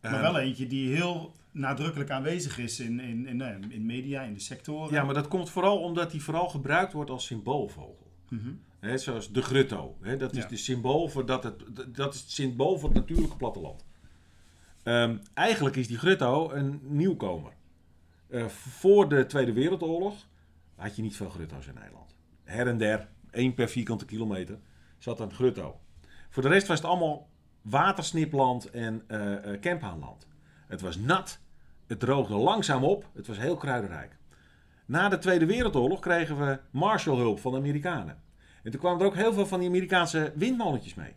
[0.00, 4.22] Maar Ehm, wel eentje die heel nadrukkelijk aanwezig is in, in, in, eh, in media,
[4.22, 4.92] in de sectoren.
[4.92, 8.10] Ja, maar dat komt vooral omdat die vooral gebruikt wordt als symboolvogel.
[8.28, 8.50] Mhm.
[8.84, 9.96] Hè, zoals de grutto.
[10.00, 10.48] Hè, dat is Ja.
[10.48, 11.62] de symbool voor dat het,
[11.94, 13.84] dat is het symbool voor het natuurlijke platteland.
[14.82, 17.52] Ehm, eigenlijk is die grutto een nieuwkomer.
[18.28, 20.14] Eh, voor de Tweede Wereldoorlog
[20.76, 22.14] had je niet veel grutto's in Nederland.
[22.42, 24.58] Her en der, één per vierkante kilometer,
[24.98, 25.80] zat een grutto.
[26.30, 27.28] Voor de rest was het allemaal
[27.62, 29.06] watersnipland en
[29.60, 30.26] camphaanland.
[30.66, 31.38] Het was nat,
[31.86, 34.16] het droogde langzaam op, het was heel kruidenrijk.
[34.86, 38.22] Na de Tweede Wereldoorlog kregen we Marshallhulp van de Amerikanen.
[38.64, 41.12] En toen kwamen er ook heel veel van die Amerikaanse windmolentjes mee.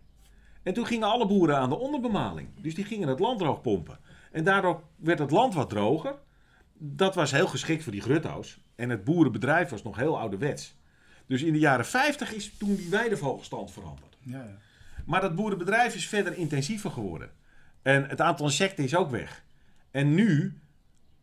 [0.63, 2.47] En toen gingen alle boeren aan de onderbemaling.
[2.61, 3.99] Dus die gingen het land droog pompen.
[4.31, 6.15] En daardoor werd het land wat droger.
[6.77, 8.59] Dat was heel geschikt voor die grutto's.
[8.75, 10.75] En het boerenbedrijf was nog heel ouderwets.
[11.25, 14.17] Dus in de jaren 50 is toen die weidevogelstand veranderd.
[14.19, 14.57] Ja, ja.
[15.05, 17.29] Maar dat boerenbedrijf is verder intensiever geworden.
[17.81, 19.43] En het aantal insecten is ook weg.
[19.91, 20.59] En nu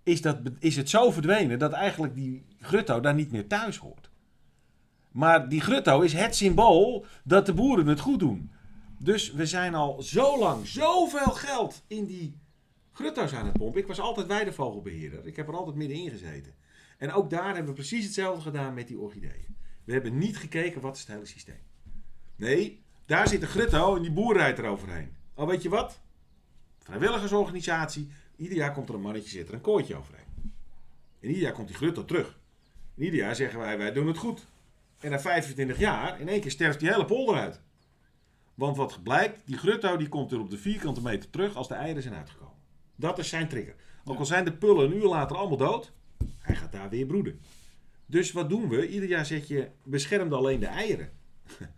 [0.02, 4.10] is, dat, is het zo verdwenen dat eigenlijk die grutto daar niet meer thuis hoort.
[5.14, 8.50] Maar die grutto is het symbool dat de boeren het goed doen.
[8.98, 12.38] Dus we zijn al zo lang zoveel geld in die
[12.92, 13.80] grutto's aan het pompen.
[13.80, 15.26] Ik was altijd weidevogelbeheerder.
[15.26, 16.54] Ik heb er altijd middenin gezeten.
[16.98, 19.56] En ook daar hebben we precies hetzelfde gedaan met die orchideeën.
[19.84, 21.60] We hebben niet gekeken wat is het hele systeem.
[22.36, 25.16] Nee, daar zit de grutto en die boer rijdt er overheen.
[25.34, 26.00] Oh, weet je wat?
[26.78, 28.08] Vrijwilligersorganisatie.
[28.36, 30.52] Ieder jaar komt er een mannetje, zit er een kooitje overheen.
[31.20, 32.38] En ieder jaar komt die grutto terug.
[32.96, 34.46] En ieder jaar zeggen wij, wij doen het goed.
[35.04, 37.60] En na 25 jaar, in één keer sterft die hele polder uit.
[38.54, 41.74] Want wat blijkt, die grutto die komt er op de vierkante meter terug als de
[41.74, 42.54] eieren zijn uitgekomen.
[42.96, 43.74] Dat is zijn trigger.
[44.04, 45.92] Ook al zijn de pullen een uur later allemaal dood,
[46.38, 47.40] hij gaat daar weer broeden.
[48.06, 48.88] Dus wat doen we?
[48.88, 51.10] Ieder jaar zet je beschermde alleen de eieren.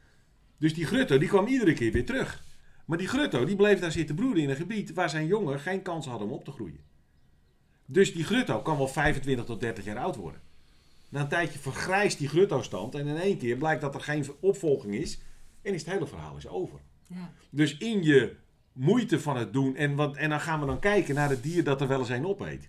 [0.58, 2.44] Dus die grutto die kwam iedere keer weer terug.
[2.84, 5.82] Maar die grutto die bleef daar zitten broeden in een gebied waar zijn jongen geen
[5.82, 6.80] kans hadden om op te groeien.
[7.86, 10.40] Dus die grutto kan wel 25 tot 30 jaar oud worden.
[11.08, 14.94] Na een tijdje vergrijst die grutto-stand en in één keer blijkt dat er geen opvolging
[14.94, 15.20] is
[15.62, 16.78] en is het hele verhaal is over.
[17.06, 17.32] Ja.
[17.50, 18.36] Dus in je
[18.72, 19.76] moeite van het doen.
[19.76, 22.08] En, wat, en dan gaan we dan kijken naar het dier dat er wel eens
[22.08, 22.68] een opeet.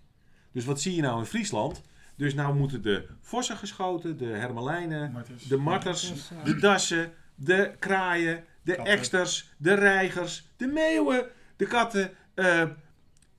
[0.51, 1.81] Dus wat zie je nou in Friesland?
[2.15, 5.43] Dus nou moeten de vossen geschoten, de hermelijnen, Martens.
[5.47, 8.93] de marters, Dus, eh, de dassen, de kraaien, de Katten.
[8.93, 11.25] eksters, de reigers, de meeuwen,
[11.55, 12.11] de katten.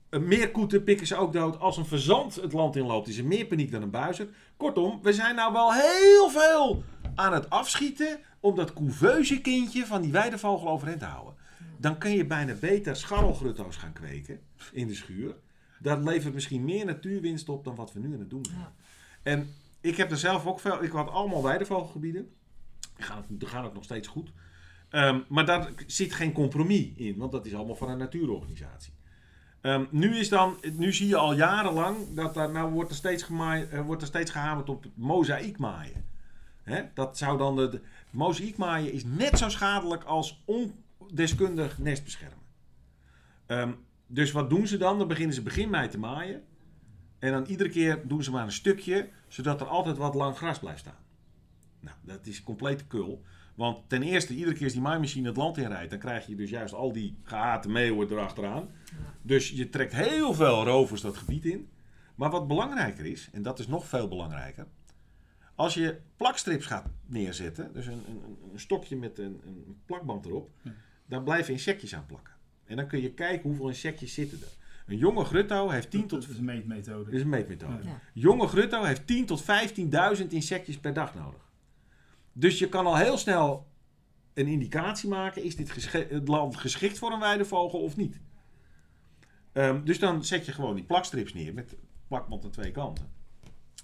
[0.09, 1.59] Eh meerkoeten pikken ze ook dood.
[1.59, 4.27] Als een verzand het land inloopt, is er meer paniek dan een buizer.
[4.57, 6.83] Kortom, we zijn nou wel heel veel
[7.15, 11.33] aan het afschieten om dat couveuse kindje van die weidevogel overeind te houden.
[11.77, 14.39] Dan kun je bijna beter scharrelgrutto's gaan kweken
[14.71, 15.35] in de schuur.
[15.79, 18.57] Dat levert misschien meer natuurwinst op dan wat we nu aan het doen zijn.
[18.59, 18.73] Ja.
[19.23, 20.83] En ik heb er zelf ook veel.
[20.83, 22.33] Ik had allemaal weidevogelgebieden.
[22.95, 24.31] Die gaan, die gaan ook nog steeds goed.
[24.89, 28.93] Ehm, maar daar zit geen compromis in, want dat is allemaal van een natuurorganisatie.
[29.61, 33.23] Ehm, nu, is dan, nu zie je al jarenlang dat daar, nou wordt er steeds,
[33.23, 36.05] gemaai, eh, wordt er steeds gehamerd op mozaïekmaaien.
[36.63, 36.83] Hè?
[36.93, 37.81] Dat zou dan de,
[38.11, 42.37] de is net zo schadelijk als ondeskundig nestbeschermen.
[43.45, 43.71] Ehm,
[44.07, 44.97] dus wat doen ze dan?
[44.97, 46.43] Dan beginnen ze begin mei te maaien.
[47.19, 50.59] En dan iedere keer doen ze maar een stukje, zodat er altijd wat lang gras
[50.59, 51.03] blijft staan.
[51.79, 53.23] Nou, dat is complete kul.
[53.59, 56.49] Want ten eerste, iedere keer als die maaimachine het land inrijdt, dan krijg je dus
[56.49, 58.69] juist al die gehate meeuwen erachteraan.
[59.21, 61.69] Dus je trekt heel veel rovers dat gebied in.
[62.15, 64.67] Maar wat belangrijker is, en dat is nog veel belangrijker,
[65.55, 70.49] als je plakstrips gaat neerzetten, dus een, een, een stokje met een, een plakband erop,
[70.61, 70.71] Ja.
[71.05, 72.33] dan blijven insectjes aan plakken.
[72.65, 74.47] En dan kun je kijken hoeveel insectjes zitten er.
[74.87, 77.11] Een jonge grutto heeft 10 tot Dat is een meetmethode.
[77.11, 77.83] is een meetmethode.
[77.83, 77.99] Ja.
[78.13, 79.43] Jonge grutto heeft 10 tot
[80.21, 81.47] 15.000 insectjes per dag nodig.
[82.33, 83.67] Dus je kan al heel snel
[84.33, 88.19] een indicatie maken: is dit gesche- het land geschikt voor een weidevogel of niet?
[89.51, 91.75] Ehm, dus dan zet je gewoon die plakstrips neer met
[92.07, 93.11] plakband aan twee kanten.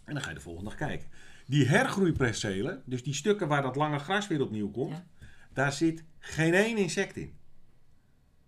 [0.05, 1.07] En dan ga je de volgende dag kijken.
[1.45, 5.05] Die hergroeipercelen, dus die stukken waar dat lange gras weer opnieuw komt, Ja.
[5.53, 7.33] daar zit geen één insect in.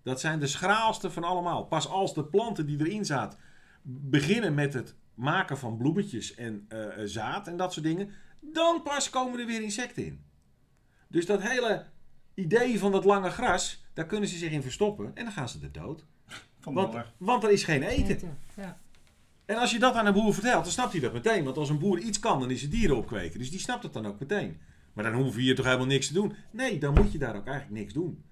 [0.03, 1.65] Dat zijn de schraalste van allemaal.
[1.65, 3.39] Pas als de planten die erin zaten
[3.83, 8.11] beginnen met het maken van bloemetjes en eh, eh, zaad en dat soort dingen,
[8.53, 10.25] dan pas komen er weer insecten in.
[11.07, 11.85] Dus dat hele
[12.33, 15.59] idee van dat lange gras, daar kunnen ze zich in verstoppen en dan gaan ze
[15.61, 16.05] er dood.
[16.59, 18.15] Van de Want, want er is geen eten.
[18.15, 18.37] Eten.
[18.55, 18.79] Ja.
[19.45, 21.43] En als je dat aan een boer vertelt, dan snapt hij dat meteen.
[21.43, 23.39] Want als een boer iets kan, dan is het dieren opkweken.
[23.39, 24.59] Dus die snapt het dan ook meteen.
[24.93, 26.35] Maar dan hoef je hier toch helemaal niks te doen?
[26.51, 28.23] Nee, dan moet je daar ook eigenlijk niks doen.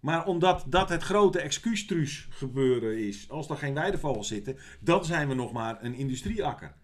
[0.00, 5.28] Maar omdat dat het grote excuustruus gebeuren is, als er geen weidevogels zitten, dan zijn
[5.28, 6.74] we nog maar een industrieakker.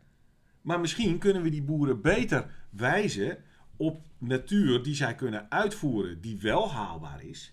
[0.69, 3.39] Maar misschien kunnen we die boeren beter wijzen
[3.77, 7.53] op natuur die zij kunnen uitvoeren, die wel haalbaar is.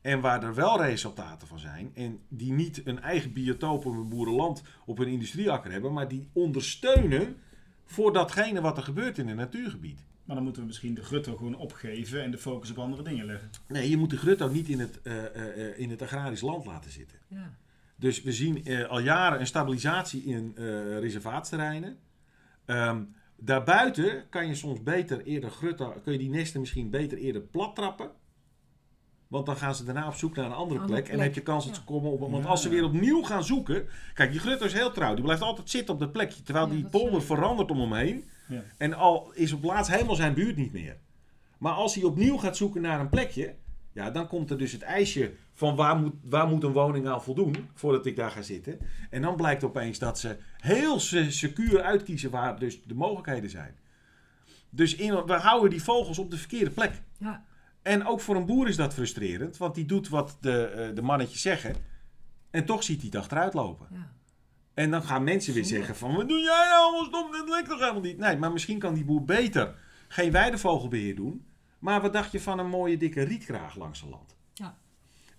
[0.00, 1.90] En waar er wel resultaten van zijn.
[1.94, 5.92] En die niet een eigen biotoop op een boerenland op een industrieakker hebben.
[5.92, 7.36] Maar die ondersteunen
[7.84, 10.04] voor datgene wat er gebeurt in een natuurgebied.
[10.24, 13.26] Maar dan moeten we misschien de grutto gewoon opgeven en de focus op andere dingen
[13.26, 13.50] leggen.
[13.68, 16.40] Nee, je moet de grut ook niet in het, eh, eh, eh, in het agrarisch
[16.40, 17.18] land laten zitten.
[17.28, 17.56] Ja.
[17.98, 21.98] Dus we zien eh, al jaren een stabilisatie in eh, reservaatsterreinen.
[22.68, 23.02] Ehm,
[23.36, 27.74] daarbuiten kan je soms beter eerder grutta, kun je die nesten misschien beter eerder plat
[27.74, 28.10] trappen.
[29.28, 31.12] Want dan gaan ze daarna op zoek naar een andere Andere plek.
[31.12, 31.80] En heb je kans dat ja.
[31.80, 32.20] ze komen op.
[32.20, 32.48] Want Ja.
[32.48, 33.88] als ze weer opnieuw gaan zoeken.
[34.14, 35.14] Kijk, die grutto is heel trouw.
[35.14, 36.42] Die blijft altijd zitten op dat plekje.
[36.42, 38.24] Terwijl Ja, die polder verandert om hem heen.
[38.48, 38.62] Ja.
[38.76, 40.96] En al is op laatst helemaal zijn buurt niet meer.
[41.58, 43.54] Maar als hij opnieuw gaat zoeken naar een plekje.
[43.92, 47.22] Ja, dan komt er dus het ijsje van waar moet, waar moet een woning aan
[47.22, 48.78] voldoen voordat ik daar ga zitten.
[49.10, 53.76] En dan blijkt opeens dat ze heel se- secuur uitkiezen waar dus de mogelijkheden zijn.
[54.70, 57.02] Dus in, we houden die vogels op de verkeerde plek.
[57.18, 57.44] Ja.
[57.82, 61.02] En ook voor een boer is dat frustrerend, want die doet wat de, eh, de
[61.02, 61.74] mannetjes zeggen.
[62.50, 63.86] En toch ziet hij het achteruit lopen.
[63.90, 64.12] Ja.
[64.74, 67.68] En dan gaan mensen weer zeggen van, wat doe jij nou allemaal stom, dit lukt
[67.68, 68.18] toch helemaal niet.
[68.18, 69.74] Nee, maar misschien kan die boer beter
[70.08, 71.46] geen weidevogelbeheer doen.
[71.78, 74.36] Maar wat dacht je van een mooie dikke rietkraag langs zijn land?
[74.54, 74.78] Ja.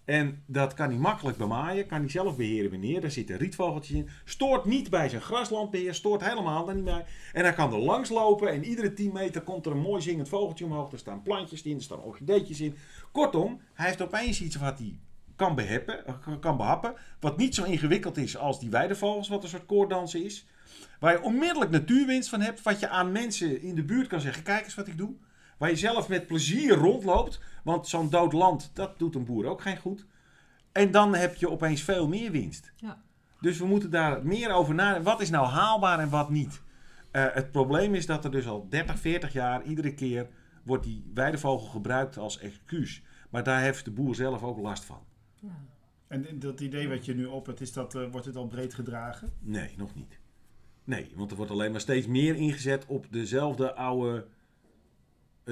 [0.09, 3.01] En dat kan hij makkelijk bemaaien, kan hij zelf beheren wanneer.
[3.01, 4.09] Daar zitten rietvogeltjes in.
[4.25, 7.05] Stoort niet bij zijn graslandbeheer, stoort helemaal daar niet bij.
[7.33, 10.29] En hij kan er langs lopen en iedere 10 meter komt er een mooi zingend
[10.29, 10.91] vogeltje omhoog.
[10.91, 12.75] Er staan plantjes in, er staan orchideetjes in.
[13.11, 14.97] Kortom, hij heeft opeens iets wat hij
[15.35, 16.93] kan, beheppen, eh, kan behappen.
[17.19, 20.45] Wat niet zo ingewikkeld is als die weidevogels, wat een soort koorddansen is.
[20.99, 22.61] Waar je onmiddellijk natuurwinst van hebt.
[22.61, 25.15] Wat je aan mensen in de buurt kan zeggen, kijk eens wat ik doe.
[25.59, 27.39] Waar je zelf met plezier rondloopt.
[27.63, 30.05] Want zo'n dood land, dat doet een boer ook geen goed.
[30.71, 32.71] En dan heb je opeens veel meer winst.
[32.75, 33.01] Ja.
[33.41, 35.03] Dus we moeten daar meer over nadenken.
[35.03, 36.61] Wat is nou haalbaar en wat niet?
[37.11, 40.27] Eh, het probleem is dat er dus al 30, 40 jaar iedere keer
[40.63, 43.03] wordt die weidevogel gebruikt als excuus.
[43.29, 45.03] Maar daar heeft de boer zelf ook last van.
[45.35, 45.65] Ja.
[46.07, 48.73] En dat idee wat je nu op het is dat, eh, wordt het al breed
[48.73, 49.33] gedragen?
[49.39, 50.19] Nee, nog niet.
[50.83, 54.25] Nee, want er wordt alleen maar steeds meer ingezet op dezelfde oude,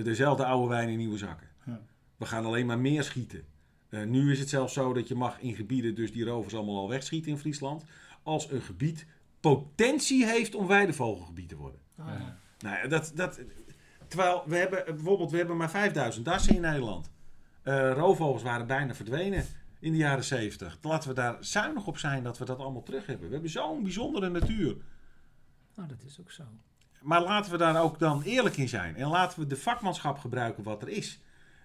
[0.03, 1.47] dezelfde oude wijn in nieuwe zakken.
[1.65, 1.81] Ja.
[2.17, 3.45] We gaan alleen maar meer schieten.
[3.89, 6.77] Eh, nu is het zelfs zo dat je mag in gebieden dus die rovers allemaal
[6.77, 7.83] al wegschieten in Friesland.
[8.23, 9.05] Als een gebied
[9.39, 11.79] potentie heeft om weidevogelgebied te worden.
[11.97, 12.05] Ah,
[12.59, 13.39] Nou ja, dat, dat,
[14.07, 17.11] terwijl we hebben eh, bijvoorbeeld we hebben maar 5000 dassen in Nederland.
[17.61, 19.45] Eh roofvogels waren bijna verdwenen
[19.79, 20.77] in de jaren 70.
[20.81, 23.27] Laten we daar zuinig op zijn dat we dat allemaal terug hebben.
[23.27, 24.77] We hebben zo'n bijzondere natuur.
[25.75, 26.43] Nou, dat is ook zo.
[27.01, 28.95] Maar laten we daar ook dan eerlijk in zijn.
[28.95, 31.21] En laten we de vakmanschap gebruiken wat er is.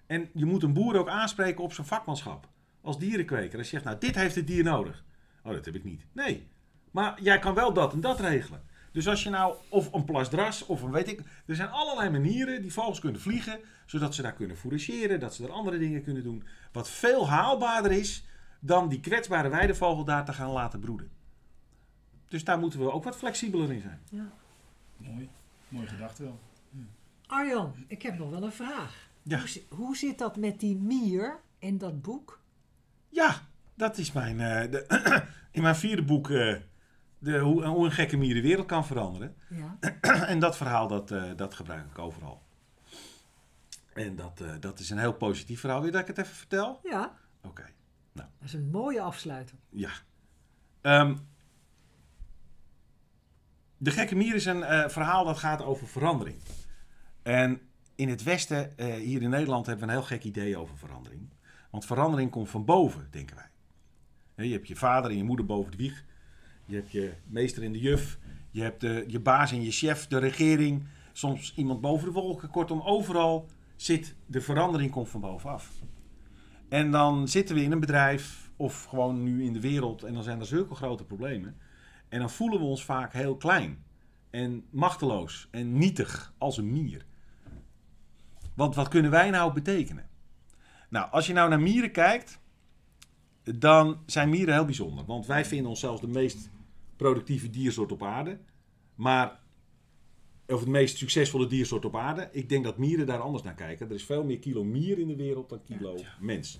[0.07, 2.47] En je moet een boer ook aanspreken op zijn vakmanschap.
[2.81, 3.57] Als dierenkweker.
[3.57, 5.03] Als je zegt, nou dit heeft het dier nodig.
[5.43, 6.05] Oh, dat heb ik niet.
[6.11, 6.47] Nee.
[6.91, 8.63] Maar jij kan wel dat en dat regelen.
[8.91, 11.21] Dus als je nou, of een plasdras, of een weet ik.
[11.45, 13.59] Er zijn allerlei manieren die vogels kunnen vliegen.
[13.85, 15.19] Zodat ze daar kunnen fourageren.
[15.19, 16.43] Dat ze er andere dingen kunnen doen.
[16.71, 18.25] Wat veel haalbaarder is
[18.59, 21.11] dan die kwetsbare weidevogel daar te gaan laten broeden.
[22.27, 24.01] Dus daar moeten we ook wat flexibeler in zijn.
[25.11, 25.29] Mooi.
[25.67, 26.39] Mooi gedacht wel.
[27.27, 29.09] Arjan, ik heb nog wel een vraag.
[29.23, 29.37] Ja.
[29.39, 32.39] Hoe, zi- hoe zit dat met die mier in dat boek?
[33.09, 34.39] Ja, dat is mijn.
[34.39, 34.85] eh, de,
[35.51, 36.29] in mijn vierde boek.
[36.29, 36.55] eh,
[37.19, 39.35] de, hoe, hoe een gekke mier de wereld kan veranderen.
[39.49, 39.77] Ja.
[40.33, 42.41] en dat verhaal dat, eh, dat gebruik ik overal.
[43.93, 45.77] En dat, eh, dat is een heel positief verhaal.
[45.79, 46.79] Wil je dat ik het even vertel?
[46.83, 47.65] Ja, Oké,
[48.13, 49.55] dat is een mooie afsluiter.
[49.69, 49.89] ja.
[50.81, 51.15] Ehm,
[53.83, 56.37] de gekke mier is een eh, verhaal dat gaat over verandering.
[57.21, 57.61] En
[57.95, 61.29] in het Westen, eh, hier in Nederland, hebben we een heel gek idee over verandering.
[61.71, 64.45] Want verandering komt van boven, denken wij.
[64.47, 66.03] Je hebt je vader en je moeder boven de wieg.
[66.65, 68.17] Je hebt je meester en de juf.
[68.51, 68.81] Je hebt
[69.11, 70.83] je baas en je chef, de regering.
[71.11, 72.49] Soms iemand boven de wolken.
[72.49, 75.71] Kortom, overal zit de verandering komt van bovenaf.
[76.69, 80.23] En dan zitten we in een bedrijf of gewoon nu in de wereld en dan
[80.23, 81.57] zijn er zulke grote problemen.
[82.13, 83.83] En dan voelen we ons vaak heel klein
[84.29, 87.05] en machteloos en nietig als een mier.
[88.55, 90.09] Want wat kunnen wij nou betekenen?
[90.89, 92.39] Nou, als je nou naar mieren kijkt,
[93.43, 95.05] dan zijn mieren heel bijzonder.
[95.05, 96.49] Want wij vinden onszelf de meest
[96.95, 98.37] productieve diersoort op aarde.
[98.95, 99.39] Maar,
[100.47, 102.29] of het meest succesvolle diersoort op aarde.
[102.31, 103.87] Ik denk dat mieren daar anders naar kijken.
[103.87, 106.59] Er is veel meer kilo mier in de wereld dan kilo mens.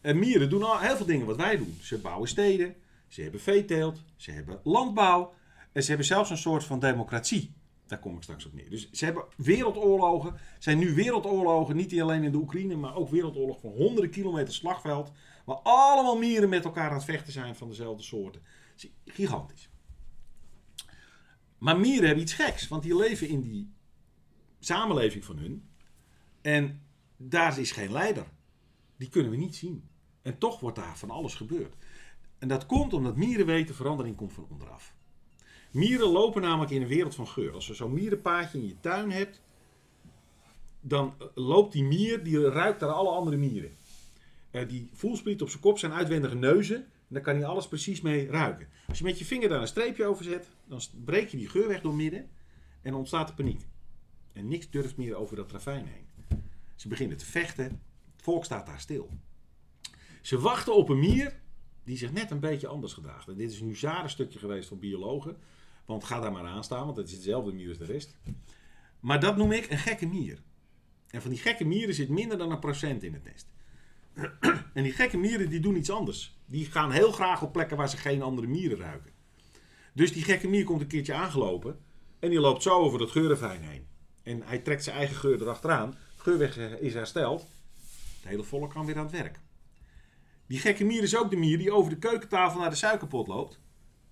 [0.00, 1.78] En mieren doen al heel veel dingen wat wij doen.
[1.80, 2.74] Ze bouwen steden,
[3.10, 5.34] ze hebben veeteelt, ze hebben landbouw.
[5.72, 7.54] En ze hebben zelfs een soort van democratie.
[7.86, 8.70] Daar kom ik straks op neer.
[8.70, 10.34] Dus ze hebben wereldoorlogen.
[10.58, 15.12] zijn nu wereldoorlogen, niet alleen in de Oekraïne, maar ook wereldoorlog van honderden kilometer slagveld.
[15.44, 18.42] Waar allemaal mieren met elkaar aan het vechten zijn van dezelfde soorten.
[19.04, 19.70] Gigantisch.
[21.58, 23.72] Maar mieren hebben iets geks, want die leven in die
[24.58, 25.68] samenleving van hun.
[26.40, 26.82] En
[27.16, 28.26] daar is geen leider.
[28.96, 29.88] Die kunnen we niet zien.
[30.22, 31.74] En toch wordt daar van alles gebeurd.
[32.40, 34.94] En dat komt omdat mieren weten, verandering komt van onderaf.
[35.70, 37.52] Mieren lopen namelijk in een wereld van geur.
[37.52, 39.40] Als je zo'n mierenpaadje in je tuin hebt,
[40.80, 43.70] dan eh, loopt die mier, die ruikt naar alle andere mieren.
[44.50, 46.76] Eh, die voelspriet op zijn kop zijn uitwendige neuzen.
[46.76, 48.68] En daar kan hij alles precies mee ruiken.
[48.88, 51.68] Als je met je vinger daar een streepje over zet, dan breek je die geur
[51.68, 52.28] weg door midden.
[52.82, 53.66] En ontstaat er paniek.
[54.32, 56.38] En niks durft meer over dat ravijn heen.
[56.74, 57.64] Ze beginnen te vechten.
[57.64, 59.10] Het volk staat daar stil.
[60.20, 61.40] Ze wachten op een mier
[61.90, 63.28] die zich net een beetje anders gedraagt.
[63.28, 65.36] En dit is een stukje geweest van biologen.
[65.84, 68.16] Want ga daar maar aan staan, want het is hetzelfde mier als de rest.
[69.00, 70.38] Maar dat noem ik een gekke mier.
[71.08, 73.46] En van die gekke mieren zit minder dan een procent in het nest.
[74.74, 76.38] En die gekke mieren die doen iets anders.
[76.46, 79.12] Die gaan heel graag op plekken waar ze geen andere mieren ruiken.
[79.92, 81.78] Dus die gekke mier komt een keertje aangelopen.
[82.18, 83.86] En die loopt zo over dat geurenfijn heen.
[84.22, 85.96] En hij trekt zijn eigen geur erachteraan.
[86.16, 87.46] Geurweg is hersteld.
[88.20, 89.40] Het hele volk kan weer aan het werk.
[90.50, 93.60] Die gekke mier is ook de mier die over de keukentafel naar de suikerpot loopt.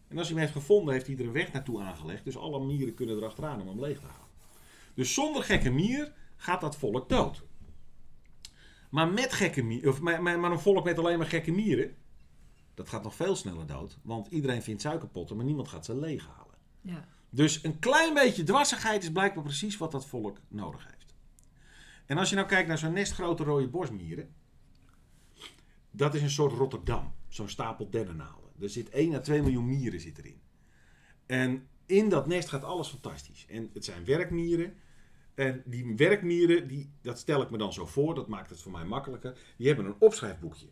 [0.09, 2.24] En als hij hem heeft gevonden, heeft hij er een weg naartoe aangelegd.
[2.24, 4.28] Dus alle mieren kunnen erachteraan om hem leeg te halen.
[4.95, 7.43] Dus zonder gekke mier gaat dat volk dood.
[8.91, 11.97] Maar met gekke mier, of maar, maar maar een volk met alleen maar gekke mieren,
[12.74, 13.99] dat gaat nog veel sneller dood.
[14.03, 16.55] Want iedereen vindt suikerpotten, maar niemand gaat ze leeg halen.
[16.80, 17.09] Ja.
[17.30, 21.14] Dus een klein beetje dwarsigheid is blijkbaar precies wat dat volk nodig heeft.
[22.07, 24.34] En als je nou kijkt naar zo'n nest grote rode bosmieren,
[25.99, 27.12] dat is een soort Rotterdam.
[27.28, 28.51] Zo'n stapel dennennaalden.
[28.61, 30.40] Er zit 1 à 2 miljoen mieren zit erin.
[31.26, 33.46] En in dat nest gaat alles fantastisch.
[33.49, 34.74] En het zijn werkmieren.
[35.34, 38.72] En die werkmieren, die, dat stel ik me dan zo voor, dat maakt het voor
[38.72, 39.38] mij makkelijker.
[39.57, 40.66] Die hebben een opschrijfboekje.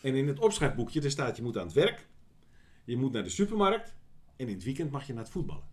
[0.00, 2.06] En in het opschrijfboekje daar staat je moet aan het werk,
[2.84, 3.94] je moet naar de supermarkt
[4.36, 5.68] en in het weekend mag je naar het voetballen.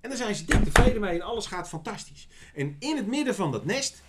[0.00, 2.28] En daar zijn ze dik tevreden mee en alles gaat fantastisch.
[2.54, 4.02] En in het midden van dat nest,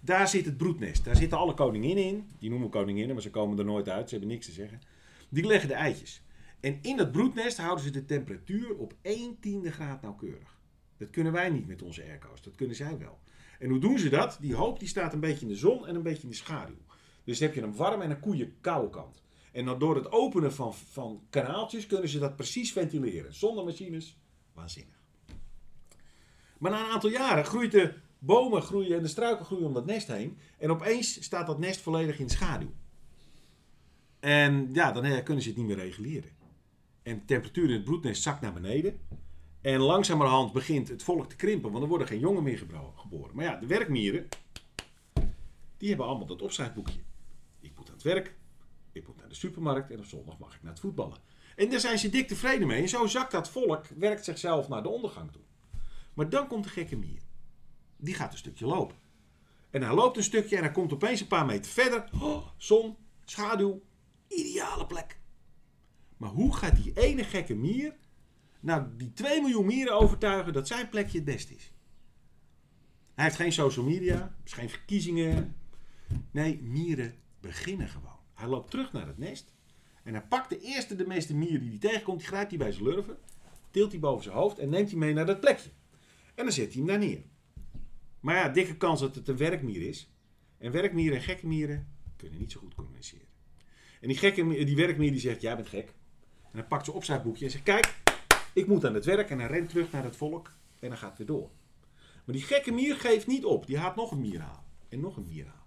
[0.00, 1.04] daar zit het broednest.
[1.04, 2.28] Daar zitten alle koninginnen in.
[2.38, 4.08] Die noemen we koninginnen, maar ze komen er nooit uit.
[4.08, 4.80] Ze hebben niks te zeggen.
[5.28, 6.22] Die leggen de eitjes.
[6.60, 10.58] En in dat broednest houden ze de temperatuur op 1 tiende graad nauwkeurig.
[10.96, 12.42] Dat kunnen wij niet met onze airco's.
[12.42, 13.18] Dat kunnen zij wel.
[13.58, 14.38] En hoe doen ze dat?
[14.40, 16.78] Die hoop die staat een beetje in de zon en een beetje in de schaduw.
[17.24, 19.22] Dus heb je een warme en een koeien koude kant.
[19.52, 23.34] En door het openen van, van kanaaltjes kunnen ze dat precies ventileren.
[23.34, 24.18] Zonder machines,
[24.52, 25.00] waanzinnig.
[26.58, 29.86] Maar na een aantal jaren groeit de bomen groeien en de struiken groeien om dat
[29.86, 30.38] nest heen.
[30.58, 32.72] En opeens staat dat nest volledig in schaduw.
[34.20, 36.30] En ja, dan kunnen ze het niet meer reguleren.
[37.02, 39.00] En de temperatuur in het broednest zakt naar beneden.
[39.60, 43.34] En langzamerhand begint het volk te krimpen, want er worden geen jongen meer geboren.
[43.36, 44.28] Maar ja, de werkmieren,
[45.76, 47.00] die hebben allemaal dat opschrijfboekje.
[47.60, 48.34] Ik moet aan het werk,
[48.92, 51.18] ik moet naar de supermarkt en op zondag mag ik naar het voetballen.
[51.56, 52.82] En daar zijn ze dik tevreden mee.
[52.82, 55.42] En zo zakt dat volk, werkt zichzelf naar de ondergang toe.
[56.14, 57.20] Maar dan komt de gekke mier.
[58.00, 58.96] Die gaat een stukje lopen.
[59.70, 62.10] En hij loopt een stukje en hij komt opeens een paar meter verder.
[62.20, 63.82] Oh, zon, schaduw,
[64.28, 65.18] ideale plek.
[66.16, 67.96] Maar hoe gaat die ene gekke mier
[68.60, 71.72] nou die 2 miljoen mieren overtuigen dat zijn plekje het beste is?
[73.14, 75.56] Hij heeft geen social media, geen verkiezingen.
[76.30, 78.18] Nee, mieren beginnen gewoon.
[78.34, 79.52] Hij loopt terug naar het nest.
[80.02, 82.72] En hij pakt de eerste, de meeste mier die hij tegenkomt, die grijpt hij bij
[82.72, 83.18] zijn lurven.
[83.70, 85.70] Tilt hij boven zijn hoofd en neemt hij mee naar dat plekje.
[86.34, 87.22] En dan zet hij hem daar neer.
[88.20, 90.10] Maar ja, dikke kans dat het een werkmier is.
[90.58, 93.26] En werkmieren en gekke mieren kunnen niet zo goed communiceren.
[94.00, 95.94] En die, gekke, die werkmier die zegt, jij bent gek.
[96.42, 97.94] En hij pakt zijn opschrijfboekje en zegt, kijk,
[98.52, 99.30] ik moet aan het werk.
[99.30, 101.50] En hij rent terug naar het volk en hij gaat weer door.
[102.24, 103.66] Maar die gekke mier geeft niet op.
[103.66, 104.64] Die gaat nog een mier halen.
[104.88, 105.60] En nog een mier halen.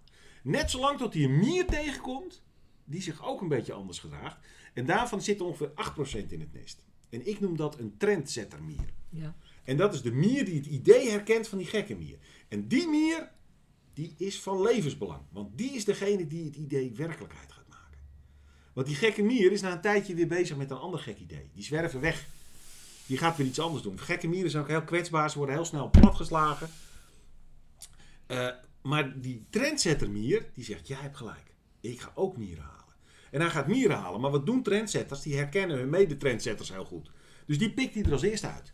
[0.43, 2.43] Net zolang tot hij een mier tegenkomt,
[2.84, 4.38] die zich ook een beetje anders gedraagt.
[4.74, 5.72] En daarvan zit ongeveer
[6.26, 6.84] 8% in het nest.
[7.10, 8.93] En ik noem dat een trendsettermier.
[9.10, 9.36] Ja.
[9.64, 12.18] En dat is de mier die het idee herkent van die gekke mier.
[12.54, 13.30] En die mier,
[13.93, 15.22] die is van levensbelang.
[15.32, 17.99] Want die is degene die het idee werkelijkheid gaat maken.
[18.74, 21.49] Want die gekke mier is na een tijdje weer bezig met een ander gek idee.
[21.54, 22.26] Die zwerven weg.
[23.06, 23.99] Die gaat weer iets anders doen.
[23.99, 25.30] Gekke mieren zijn ook heel kwetsbaar.
[25.30, 26.70] Ze worden heel snel platgeslagen.
[28.26, 28.49] Eh,
[28.82, 31.54] maar die trendsettermier, die zegt, jij hebt gelijk.
[31.82, 32.95] Ik ga ook mieren halen.
[33.32, 34.22] En hij gaat mieren halen.
[34.22, 35.22] Maar wat doen trendsetters?
[35.22, 37.12] Die herkennen hun mede-trendsetters heel goed.
[37.45, 38.74] Dus die pikt hij er als eerste uit.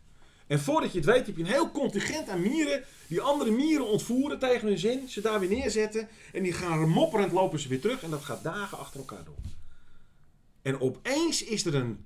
[0.49, 3.87] En voordat je het weet heb je een heel contingent aan mieren die andere mieren
[3.87, 5.09] ontvoeren tegen hun zin.
[5.09, 6.07] Ze daar weer neerzetten.
[6.33, 8.03] En die gaan mopperend lopen ze weer terug.
[8.03, 9.35] En dat gaat dagen achter elkaar door.
[10.61, 12.05] En opeens is er een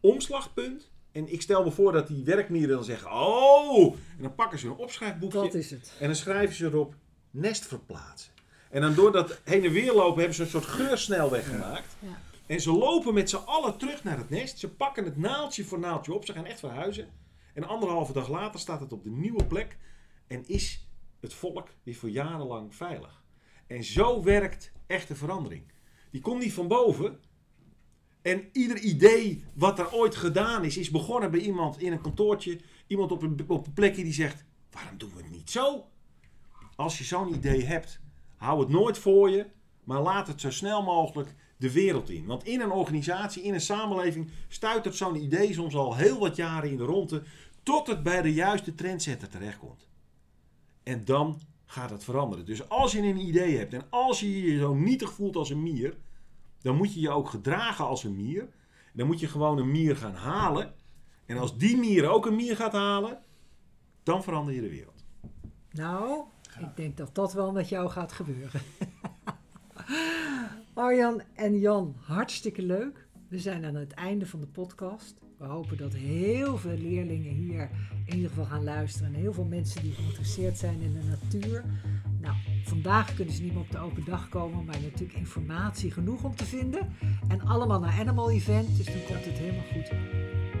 [0.00, 0.90] omslagpunt.
[1.12, 3.12] En ik stel me voor dat die werkmieren dan zeggen...
[3.12, 3.94] Oh!
[4.16, 5.40] En dan pakken ze een opschrijfboekje.
[5.40, 5.92] Dat is het.
[6.00, 6.94] En dan schrijven ze erop
[7.30, 8.32] nest verplaatsen.
[8.70, 11.96] En dan door dat heen en weer lopen hebben ze een soort geursnelweg gemaakt.
[11.98, 12.18] Ja.
[12.46, 14.58] En ze lopen met z'n allen terug naar het nest.
[14.58, 16.24] Ze pakken het naaldje voor naaldje op.
[16.24, 17.08] Ze gaan echt verhuizen.
[17.54, 19.78] En anderhalve dag later staat het op de nieuwe plek.
[20.26, 20.88] En is
[21.20, 23.24] het volk weer voor jarenlang veilig.
[23.66, 25.72] En zo werkt echte verandering.
[26.10, 27.20] Die komt niet van boven.
[28.22, 32.60] En ieder idee wat er ooit gedaan is, is begonnen bij iemand in een kantoortje.
[32.86, 35.84] Iemand op een, op plekje die zegt, waarom doen we het niet zo?
[36.76, 38.00] Als je zo'n idee hebt,
[38.36, 39.46] hou het nooit voor je.
[39.84, 42.26] Maar laat het zo snel mogelijk de wereld in.
[42.26, 46.70] Want in een organisatie, in een samenleving, stuitert zo'n idee soms al heel wat jaren
[46.70, 47.22] in de ronde.
[47.62, 49.88] Tot het bij de juiste trendsetter terechtkomt.
[50.82, 52.44] En dan gaat het veranderen.
[52.44, 55.62] Dus als je een idee hebt en als je je zo nietig voelt als een
[55.62, 55.96] mier,
[56.62, 58.48] dan moet je je ook gedragen als een mier.
[58.92, 60.74] Dan moet je gewoon een mier gaan halen.
[61.26, 63.18] En als die mier ook een mier gaat halen,
[64.02, 65.04] dan verander je de wereld.
[65.70, 66.24] Nou,
[66.60, 68.60] ik denk dat dat wel met jou gaat gebeuren.
[70.74, 73.06] Arjan en Jan, hartstikke leuk.
[73.28, 75.14] We zijn aan het einde van de podcast.
[75.38, 77.70] We hopen dat heel veel leerlingen hier
[78.06, 79.14] in ieder geval gaan luisteren.
[79.14, 81.64] En heel veel mensen die geïnteresseerd zijn in de natuur.
[82.20, 86.24] Nou, vandaag kunnen ze niet meer op de open dag komen, maar natuurlijk informatie genoeg
[86.24, 86.96] om te vinden.
[87.28, 89.90] En allemaal naar Animal Event, dus dan komt het helemaal goed.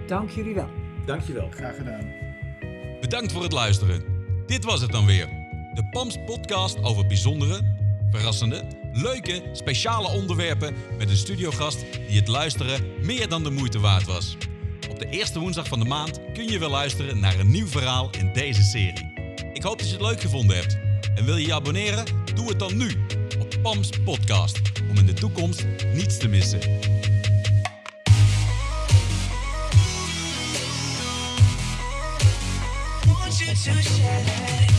[0.08, 0.68] Dank jullie wel.
[1.06, 1.50] Dankjewel.
[1.50, 2.06] Graag gedaan.
[3.00, 4.02] Bedankt voor het luisteren.
[4.46, 5.26] Dit was het dan weer.
[5.74, 7.60] De PAMS podcast over bijzondere,
[8.10, 14.04] verrassende, leuke, speciale onderwerpen met een studiogast die het luisteren meer dan de moeite waard
[14.04, 14.36] was.
[14.90, 18.10] Op de eerste woensdag van de maand kun je weer luisteren naar een nieuw verhaal
[18.18, 19.12] in deze serie.
[19.52, 20.78] Ik hoop dat je het leuk gevonden hebt.
[21.14, 22.04] En wil je je abonneren?
[22.34, 22.90] Doe het dan nu
[23.38, 26.60] op PAMS podcast om in de toekomst niets te missen.
[33.64, 34.73] Share.